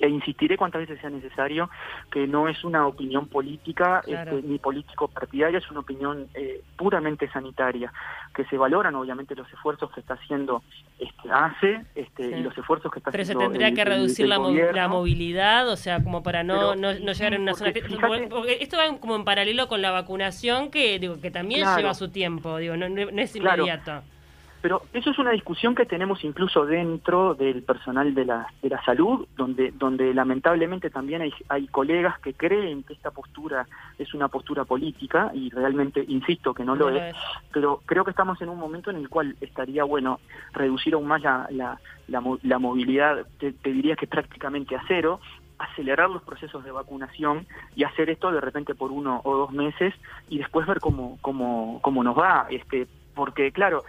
e 0.00 0.08
insistiré 0.08 0.56
cuantas 0.56 0.82
veces 0.82 1.00
sea 1.00 1.10
necesario 1.10 1.70
que 2.10 2.26
no 2.26 2.48
es 2.48 2.62
una 2.64 2.86
opinión 2.86 3.26
política 3.26 4.02
este, 4.06 4.42
ni 4.42 4.58
político 4.58 5.08
partidaria, 5.08 5.58
es 5.58 5.70
una 5.70 5.80
opinión 5.80 6.28
eh, 6.34 6.62
puramente 6.76 7.28
sanitaria, 7.30 7.92
que 8.34 8.44
se 8.44 8.56
valoran 8.56 8.94
obviamente 8.94 9.34
los 9.34 9.50
esfuerzos 9.52 9.90
que 9.92 10.00
está 10.00 10.14
haciendo 10.14 10.62
este, 10.98 11.30
ACE 11.30 11.84
este, 11.94 12.38
y 12.38 12.42
los 12.42 12.56
esfuerzos 12.56 12.92
que 12.92 12.98
está 12.98 13.10
Pero 13.10 13.22
haciendo. 13.22 13.40
Pero 13.40 13.52
se 13.52 13.58
tendría 13.58 13.74
que 13.74 13.88
reducir 13.88 14.28
la, 14.28 14.88
movilidad, 14.88 15.68
o 15.68 15.76
sea, 15.76 16.02
como 16.02 16.22
para 16.22 16.42
no, 16.42 16.74
no, 16.74 16.92
llegar 16.92 17.34
en 17.34 17.42
una 17.42 17.54
zona. 17.54 17.70
esto 17.70 18.76
va 18.76 18.98
como 18.98 19.16
en 19.16 19.24
paralelo 19.24 19.68
con 19.68 19.82
la 19.82 19.90
vacunación, 19.90 20.70
que 20.70 20.98
digo 20.98 21.20
que 21.20 21.30
también 21.30 21.66
lleva 21.76 21.94
su 21.94 22.10
tiempo, 22.10 22.58
digo, 22.58 22.76
no, 22.76 22.86
es 22.86 23.36
inmediato. 23.36 24.02
Pero 24.60 24.82
eso 24.92 25.10
es 25.10 25.18
una 25.18 25.30
discusión 25.30 25.74
que 25.74 25.86
tenemos 25.86 26.24
incluso 26.24 26.66
dentro 26.66 27.34
del 27.34 27.62
personal 27.62 28.14
de 28.14 28.24
la, 28.24 28.48
de 28.60 28.68
la 28.68 28.82
salud, 28.84 29.26
donde, 29.36 29.72
donde 29.72 30.12
lamentablemente 30.12 30.90
también 30.90 31.22
hay, 31.22 31.32
hay 31.48 31.68
colegas 31.68 32.18
que 32.18 32.34
creen 32.34 32.82
que 32.82 32.92
esta 32.92 33.12
postura 33.12 33.66
es 33.98 34.12
una 34.14 34.28
postura 34.28 34.64
política 34.64 35.30
y 35.32 35.50
realmente 35.50 36.04
insisto 36.08 36.54
que 36.54 36.64
no, 36.64 36.74
lo, 36.74 36.90
es, 36.90 37.14
pero 37.52 37.80
creo 37.86 38.04
que 38.04 38.10
estamos 38.10 38.40
en 38.42 38.48
un 38.48 38.58
momento 38.58 38.90
en 38.90 38.96
el 38.96 39.08
cual 39.08 39.36
estaría 39.40 39.84
bueno 39.84 40.18
reducir 40.52 40.94
aún 40.94 41.06
más 41.06 41.22
la, 41.22 41.46
la, 41.50 41.78
la, 42.08 42.58
movilidad, 42.58 43.26
te, 43.38 43.52
diría 43.62 43.94
que 43.94 44.06
prácticamente 44.06 44.74
a 44.74 44.82
cero, 44.88 45.20
acelerar 45.58 46.10
los 46.10 46.22
procesos 46.22 46.64
de 46.64 46.70
vacunación 46.70 47.46
y 47.76 47.84
hacer 47.84 48.10
esto 48.10 48.30
de 48.32 48.40
repente 48.40 48.74
por 48.74 48.90
uno 48.90 49.20
o 49.24 49.36
dos 49.36 49.52
meses 49.52 49.94
y 50.28 50.38
después 50.38 50.66
ver 50.66 50.80
cómo, 50.80 51.18
cómo, 51.20 51.80
cómo 51.82 52.02
nos 52.02 52.16
va, 52.16 52.46
este, 52.50 52.86
porque 53.14 53.50
claro, 53.52 53.84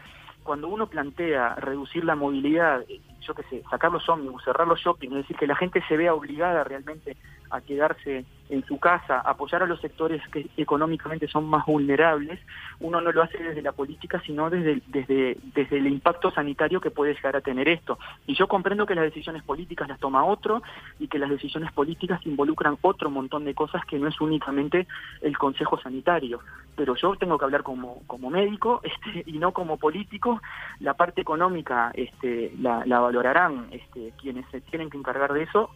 cuando 0.50 0.68
uno 0.68 0.88
plantea 0.88 1.53
reducir 1.58 2.03
la 2.03 2.15
movilidad, 2.15 2.82
eh, 2.89 3.00
yo 3.22 3.36
qué 3.36 3.44
sé, 3.51 3.62
sacar 3.70 3.91
los 3.91 4.10
ómnibus, 4.10 4.44
cerrar 4.44 4.68
los 4.68 4.79
shopping, 4.79 5.10
es 5.10 5.18
decir, 5.18 5.36
que 5.38 5.46
la 5.46 5.56
gente 5.56 5.79
se 5.88 5.96
vea 5.96 6.12
obligada 6.12 6.63
realmente 6.63 7.15
a 7.50 7.62
quedarse 7.62 8.25
en 8.50 8.65
su 8.65 8.79
casa, 8.79 9.20
apoyar 9.20 9.62
a 9.62 9.68
los 9.68 9.79
sectores 9.79 10.22
que 10.29 10.48
económicamente 10.58 11.27
son 11.27 11.46
más 11.46 11.65
vulnerables, 11.65 12.39
uno 12.79 13.00
no 13.00 13.12
lo 13.12 13.22
hace 13.22 13.38
desde 13.38 13.62
la 13.62 13.72
política, 13.74 14.22
sino 14.25 14.50
desde, 14.50 14.82
desde, 14.88 15.38
desde 15.53 15.77
el 15.77 15.88
impacto 15.88 16.32
sanitario 16.32 16.82
que 16.82 16.89
puede 16.89 17.13
llegar 17.13 17.36
a 17.36 17.41
tener 17.41 17.70
esto. 17.70 18.00
Y 18.25 18.36
yo 18.36 18.48
comprendo 18.48 18.86
que 18.86 18.96
las 18.96 19.06
decisiones 19.06 19.44
políticas 19.44 19.88
las 19.88 20.00
toma 20.00 20.25
otro 20.25 20.63
y 21.00 21.08
que 21.08 21.20
las 21.20 21.29
decisiones 21.29 21.72
políticas 21.72 22.25
involucran 22.25 22.77
otro 22.82 23.10
montón 23.12 23.46
de 23.46 23.53
cosas 23.53 23.86
que 23.86 24.00
no 24.00 24.08
es 24.08 24.20
únicamente 24.20 24.88
el 25.22 25.38
Consejo 25.38 25.79
Sanitario. 25.79 26.39
Pero 26.75 26.96
yo 26.96 27.15
tengo 27.18 27.38
que 27.38 27.46
hablar 27.46 27.62
como, 27.62 28.01
como 28.08 28.32
médico 28.32 28.82
este, 28.84 29.29
y 29.29 29.38
no 29.38 29.51
como 29.51 29.77
político. 29.77 30.41
La 30.79 30.96
parte 30.96 31.22
económica 31.22 31.91
este, 31.94 32.51
la, 32.60 32.84
la 32.86 33.00
valorarán 33.00 33.68
este, 33.72 34.13
quienes 34.20 34.46
se 34.50 34.62
tienen 34.62 34.89
que 34.89 34.98
encargar 34.98 35.34
de 35.34 35.44
eso 35.44 35.70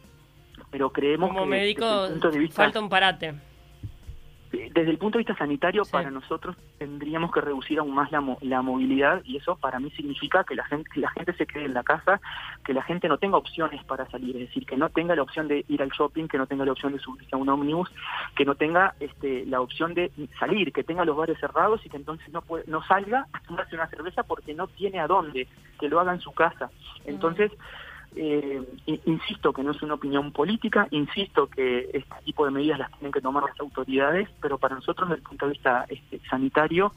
pero 0.73 0.89
creemos 0.91 1.29
Como 1.29 1.43
que 1.43 1.49
médico 1.51 1.85
desde 1.85 2.05
el 2.07 2.11
punto 2.13 2.31
de 2.31 2.39
vista, 2.39 2.63
falta 2.63 2.79
un 2.79 2.89
parate. 2.89 3.35
desde 4.51 4.89
el 4.89 4.97
punto 4.97 5.17
de 5.17 5.23
vista 5.23 5.35
sanitario 5.37 5.83
Sí. 5.85 5.91
para 5.91 6.09
nosotros 6.09 6.55
tendríamos 6.79 7.31
que 7.31 7.41
reducir 7.41 7.77
aún 7.77 7.93
más 7.93 8.11
la, 8.11 8.23
la 8.41 8.61
movilidad 8.63 9.21
y 9.23 9.37
eso 9.37 9.55
para 9.55 9.79
mí 9.79 9.91
significa 9.91 10.43
que 10.43 10.55
la 10.55 10.63
gente 10.65 10.89
que 10.91 10.99
la 10.99 11.11
gente 11.11 11.33
se 11.33 11.45
quede 11.45 11.65
en 11.65 11.75
la 11.75 11.83
casa 11.83 12.19
que 12.65 12.73
la 12.73 12.81
gente 12.81 13.07
no 13.07 13.19
tenga 13.19 13.37
opciones 13.37 13.83
para 13.83 14.07
salir 14.09 14.35
es 14.35 14.47
decir 14.47 14.65
que 14.65 14.75
no 14.75 14.89
tenga 14.89 15.15
la 15.15 15.21
opción 15.21 15.47
de 15.47 15.63
ir 15.67 15.81
al 15.83 15.89
shopping 15.91 16.27
que 16.27 16.39
no 16.39 16.47
tenga 16.47 16.65
la 16.65 16.71
opción 16.71 16.91
de 16.93 16.97
subirse 16.99 17.35
a 17.35 17.37
un 17.37 17.49
ómnibus 17.49 17.91
que 18.35 18.45
no 18.45 18.55
tenga 18.55 18.95
este, 18.99 19.45
la 19.45 19.61
opción 19.61 19.93
de 19.93 20.11
salir 20.39 20.73
que 20.73 20.83
tenga 20.83 21.05
los 21.05 21.15
bares 21.15 21.39
cerrados 21.39 21.85
y 21.85 21.89
que 21.89 21.97
entonces 21.97 22.27
no 22.33 22.41
puede, 22.41 22.63
no 22.67 22.83
salga 22.83 23.27
a 23.31 23.39
tomarse 23.41 23.75
una 23.75 23.87
cerveza 23.87 24.23
porque 24.23 24.55
no 24.55 24.65
tiene 24.67 24.99
a 24.99 25.05
dónde 25.07 25.47
que 25.79 25.87
lo 25.87 25.99
haga 25.99 26.13
en 26.13 26.19
su 26.21 26.31
casa 26.31 26.71
entonces 27.05 27.51
eh, 28.15 28.61
in- 28.85 29.01
insisto 29.05 29.53
que 29.53 29.63
no 29.63 29.71
es 29.71 29.81
una 29.81 29.95
opinión 29.95 30.31
política, 30.31 30.87
insisto 30.91 31.47
que 31.47 31.89
este 31.93 32.15
tipo 32.25 32.45
de 32.45 32.51
medidas 32.51 32.79
las 32.79 32.91
tienen 32.93 33.11
que 33.11 33.21
tomar 33.21 33.43
las 33.43 33.59
autoridades, 33.59 34.29
pero 34.41 34.57
para 34.57 34.75
nosotros 34.75 35.09
desde 35.09 35.21
el 35.21 35.27
punto 35.27 35.45
de 35.45 35.51
vista 35.53 35.85
este, 35.89 36.19
sanitario, 36.29 36.91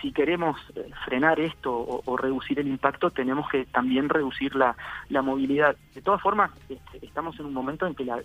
si 0.00 0.12
queremos 0.12 0.58
eh, 0.74 0.90
frenar 1.04 1.38
esto 1.38 1.72
o, 2.04 2.16
reducir 2.16 2.58
el 2.58 2.66
impacto, 2.68 3.10
tenemos 3.10 3.48
que 3.48 3.66
también 3.66 4.08
reducir 4.08 4.54
la, 4.56 4.74
movilidad. 5.22 5.76
De 5.94 6.02
todas 6.02 6.20
formas, 6.20 6.50
este, 6.68 7.06
estamos 7.06 7.38
en 7.38 7.46
un 7.46 7.54
momento 7.54 7.86
en 7.86 7.94
que 7.94 8.04
la, 8.04 8.20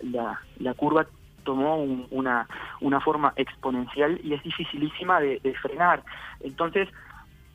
la, 0.58 0.74
curva 0.74 1.06
tomó 1.44 1.76
un- 1.76 2.06
una, 2.10 2.48
una 2.80 3.00
forma 3.00 3.32
exponencial 3.36 4.20
y 4.24 4.34
es 4.34 4.42
dificilísima 4.42 5.20
de 5.20 5.54
frenar. 5.62 6.02
Entonces, 6.40 6.88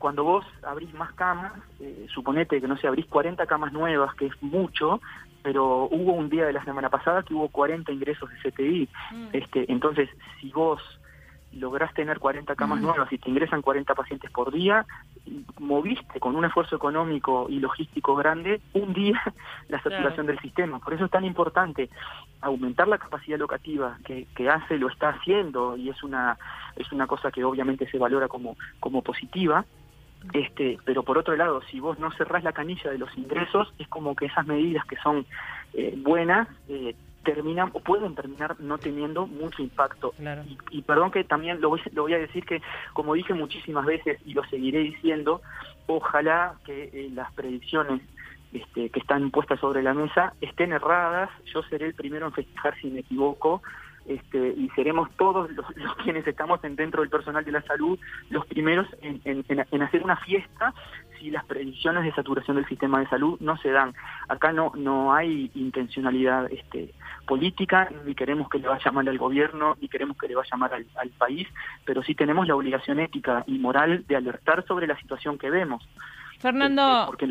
cuando 0.04 0.26
vos 0.26 0.46
abrís 0.64 0.94
más 0.96 1.14
camas, 1.14 1.54
eh, 1.80 2.08
suponete 2.14 2.60
que 2.60 2.68
no 2.68 2.76
sé, 2.76 2.88
abrís 2.88 3.06
40 3.06 3.46
camas 3.46 3.72
nuevas, 3.72 4.14
que 4.16 4.26
es 4.26 4.44
mucho, 4.44 5.00
pero 5.42 5.88
hubo 5.90 6.12
un 6.12 6.28
día 6.28 6.46
de 6.46 6.52
la 6.52 6.62
semana 6.66 6.90
pasada 6.90 7.24
que 7.24 7.34
hubo 7.34 7.48
40 7.48 7.90
ingresos 7.90 8.30
de 8.30 8.52
CTI. 8.52 8.90
Mm. 9.14 9.28
Este, 9.32 9.72
entonces, 9.72 10.10
si 10.42 10.52
vos 10.52 10.82
lográs 11.54 11.94
tener 11.94 12.20
40 12.20 12.54
camas 12.56 12.82
nuevas 12.82 13.14
y 13.14 13.18
te 13.18 13.30
ingresan 13.30 13.62
40 13.62 13.96
pacientes 13.96 14.30
por 14.30 14.52
día, 14.52 14.86
moviste 15.58 16.20
con 16.20 16.36
un 16.36 16.44
esfuerzo 16.44 16.76
económico 16.76 17.48
y 17.48 17.60
logístico 17.60 18.14
grande 18.14 18.60
un 18.74 18.92
día 18.92 19.22
la 19.70 19.82
saturación 19.82 20.26
del 20.26 20.40
sistema. 20.40 20.80
Por 20.80 20.96
eso 20.96 21.06
es 21.06 21.12
tan 21.12 21.24
importante 21.24 21.90
aumentar 22.42 22.90
la 22.90 22.98
capacidad 22.98 23.40
locativa 23.40 23.98
que, 24.04 24.28
que 24.36 24.50
hace, 24.50 24.78
lo 24.78 24.90
está 24.90 25.12
haciendo 25.12 25.78
y 25.78 25.90
es 25.90 26.04
una, 26.04 26.38
es 26.76 26.92
una 26.92 27.08
cosa 27.08 27.32
que 27.32 27.46
obviamente 27.46 27.90
se 27.90 27.98
valora 27.98 28.28
como, 28.28 28.58
como 28.82 29.02
positiva. 29.02 29.64
Este, 30.32 30.78
pero 30.86 31.04
por 31.04 31.18
otro 31.18 31.36
lado, 31.36 31.62
si 31.70 31.80
vos 31.80 32.00
no 32.00 32.12
cerrás 32.12 32.44
la 32.44 32.54
canilla 32.54 32.90
de 32.90 32.98
los 32.98 33.16
ingresos, 33.18 33.74
es 33.78 33.88
como 33.88 34.16
que 34.16 34.28
esas 34.28 34.48
medidas 34.48 34.86
que 34.86 34.96
son 34.98 35.26
eh, 35.74 35.94
buenas 35.98 36.48
eh, 36.70 36.96
terminan 37.24 37.70
o 37.74 37.80
pueden 37.80 38.16
terminar 38.16 38.60
no 38.60 38.78
teniendo 38.78 39.28
mucho 39.28 39.62
impacto. 39.62 40.12
Claro. 40.12 40.44
Y, 40.44 40.58
y 40.78 40.82
perdón 40.82 41.12
que 41.12 41.24
también 41.24 41.60
lo 41.62 41.70
voy, 41.70 41.82
lo 41.94 42.04
voy 42.04 42.14
a 42.14 42.20
decir 42.20 42.46
que, 42.46 42.62
como 42.94 43.14
dije 43.14 43.34
muchísimas 43.34 43.86
veces 43.86 44.20
y 44.26 44.34
lo 44.34 44.44
seguiré 44.46 44.80
diciendo, 44.80 45.42
ojalá 45.88 46.56
que 46.66 46.90
eh, 46.94 47.10
las 47.14 47.32
predicciones 47.34 48.02
este, 48.54 48.90
que 48.90 49.00
están 49.00 49.32
puestas 49.32 49.60
sobre 49.60 49.82
la 49.82 49.94
mesa 49.94 50.34
estén 50.40 50.74
erradas. 50.74 51.30
Yo 51.54 51.64
seré 51.64 51.88
el 51.88 51.96
primero 51.96 52.28
en 52.28 52.34
festejar 52.34 52.76
si 52.80 52.88
me 52.88 53.00
equivoco. 53.00 53.64
Este, 54.06 54.38
y 54.58 54.70
seremos 54.76 55.10
todos 55.18 55.50
los, 55.52 55.66
los 55.78 55.96
quienes 55.98 56.28
estamos 56.28 56.64
en, 56.64 56.76
dentro 56.76 57.02
del 57.02 57.10
personal 57.10 57.46
de 57.46 57.52
la 57.54 57.62
salud 57.62 57.98
los 58.30 58.46
primeros 58.48 58.86
en, 59.02 59.22
en- 59.24 59.82
hacer 59.82 60.04
una 60.04 60.18
fiesta 60.18 60.74
si 61.20 61.32
las 61.32 61.46
predicciones 61.46 62.04
de 62.04 62.12
saturación 62.14 62.58
del 62.58 62.68
sistema 62.68 63.00
de 63.00 63.08
salud 63.08 63.38
no 63.40 63.56
se 63.58 63.70
dan. 63.70 63.94
Acá 64.28 64.52
no 64.52 64.74
no 64.76 65.14
hay 65.14 65.50
intencionalidad 65.56 66.52
este, 66.52 66.94
política, 67.26 67.90
ni 68.06 68.14
queremos 68.14 68.50
que 68.50 68.60
le 68.60 68.68
vaya 68.68 68.92
mal 68.92 69.08
al 69.08 69.18
gobierno, 69.18 69.78
ni 69.80 69.88
queremos 69.88 70.18
que 70.18 70.28
le 70.28 70.36
vaya 70.36 70.58
mal 70.58 70.74
al, 70.74 70.86
al 70.96 71.10
país, 71.12 71.48
pero 71.86 72.04
sí 72.04 72.14
tenemos 72.14 72.46
la 72.48 72.56
obligación 72.56 73.00
ética 73.00 73.44
y 73.48 73.58
moral 73.58 74.04
de 74.08 74.16
alertar 74.18 74.66
sobre 74.68 74.86
la 74.88 74.98
situación 75.00 75.38
que 75.38 75.50
vemos. 75.50 75.88
Fernando, 76.40 76.82
Este, 76.82 77.06
porque, 77.06 77.26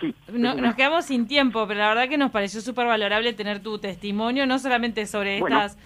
sí, 0.00 0.14
No- 0.32 0.48
decime. 0.50 0.66
nos 0.68 0.74
quedamos 0.76 1.04
sin 1.04 1.26
tiempo, 1.26 1.66
pero 1.68 1.80
la 1.80 1.88
verdad 1.88 2.08
que 2.08 2.16
nos 2.18 2.30
pareció 2.30 2.60
súper 2.62 2.86
valorable 2.86 3.32
tener 3.34 3.62
tu 3.62 3.78
testimonio, 3.78 4.46
no 4.46 4.58
solamente 4.58 5.04
sobre 5.06 5.40
Bueno. 5.40 5.56
estas 5.56 5.76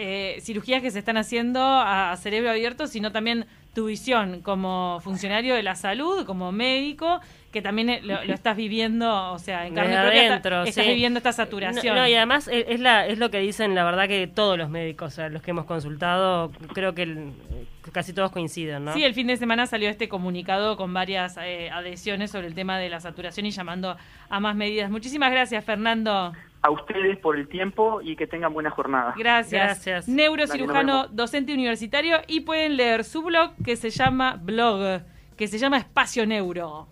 eh, 0.00 0.38
cirugías 0.40 0.80
que 0.80 0.90
se 0.92 1.00
están 1.00 1.16
haciendo 1.16 1.60
a, 1.60 2.12
a 2.12 2.16
cerebro 2.16 2.50
abierto, 2.50 2.86
sino 2.86 3.10
también 3.10 3.46
tu 3.74 3.86
visión 3.86 4.40
como 4.42 5.00
funcionario 5.02 5.54
de 5.54 5.62
la 5.62 5.74
salud, 5.74 6.24
como 6.24 6.52
médico, 6.52 7.20
que 7.52 7.62
también 7.62 7.90
eh, 7.90 8.00
lo, 8.02 8.24
lo 8.24 8.32
estás 8.34 8.56
viviendo, 8.56 9.32
o 9.32 9.38
sea, 9.38 9.66
en 9.66 9.74
carne 9.74 9.96
propia, 10.00 10.28
adentro, 10.28 10.62
estás 10.62 10.84
sí. 10.84 10.90
viviendo 10.90 11.18
esta 11.18 11.32
saturación. 11.32 11.94
No, 11.96 12.02
no, 12.02 12.08
y 12.08 12.14
además 12.14 12.46
es, 12.48 12.64
es 12.68 12.80
la, 12.80 13.06
es 13.06 13.18
lo 13.18 13.30
que 13.30 13.38
dicen, 13.40 13.74
la 13.74 13.84
verdad, 13.84 14.06
que 14.06 14.26
todos 14.28 14.56
los 14.56 14.70
médicos, 14.70 15.12
o 15.12 15.16
sea, 15.16 15.28
los 15.28 15.42
que 15.42 15.50
hemos 15.50 15.64
consultado, 15.66 16.50
creo 16.74 16.94
que 16.94 17.02
el- 17.02 17.32
casi 17.92 18.12
todos 18.12 18.30
coinciden, 18.30 18.84
¿no? 18.84 18.92
Sí, 18.92 19.02
el 19.02 19.14
fin 19.14 19.26
de 19.28 19.36
semana 19.36 19.66
salió 19.66 19.88
este 19.88 20.08
comunicado 20.08 20.76
con 20.76 20.92
varias 20.92 21.38
eh, 21.40 21.70
adhesiones 21.70 22.30
sobre 22.30 22.46
el 22.46 22.54
tema 22.54 22.78
de 22.78 22.90
la 22.90 23.00
saturación 23.00 23.46
y 23.46 23.50
llamando 23.50 23.96
a 24.28 24.40
más 24.40 24.54
medidas. 24.54 24.90
Muchísimas 24.90 25.30
gracias, 25.30 25.64
Fernando. 25.64 26.32
A 26.60 26.70
ustedes 26.70 27.18
por 27.18 27.36
el 27.36 27.48
tiempo 27.48 28.00
y 28.02 28.16
que 28.16 28.26
tengan 28.26 28.52
buena 28.52 28.70
jornada. 28.70 29.14
Gracias. 29.16 29.64
Gracias. 29.64 30.08
Neurocirujano, 30.08 31.02
Dale, 31.04 31.08
docente 31.12 31.54
universitario 31.54 32.18
y 32.26 32.40
pueden 32.40 32.76
leer 32.76 33.04
su 33.04 33.22
blog 33.22 33.52
que 33.64 33.76
se 33.76 33.90
llama 33.90 34.38
blog, 34.42 35.02
que 35.36 35.46
se 35.46 35.58
llama 35.58 35.78
Espacio 35.78 36.26
Neuro. 36.26 36.88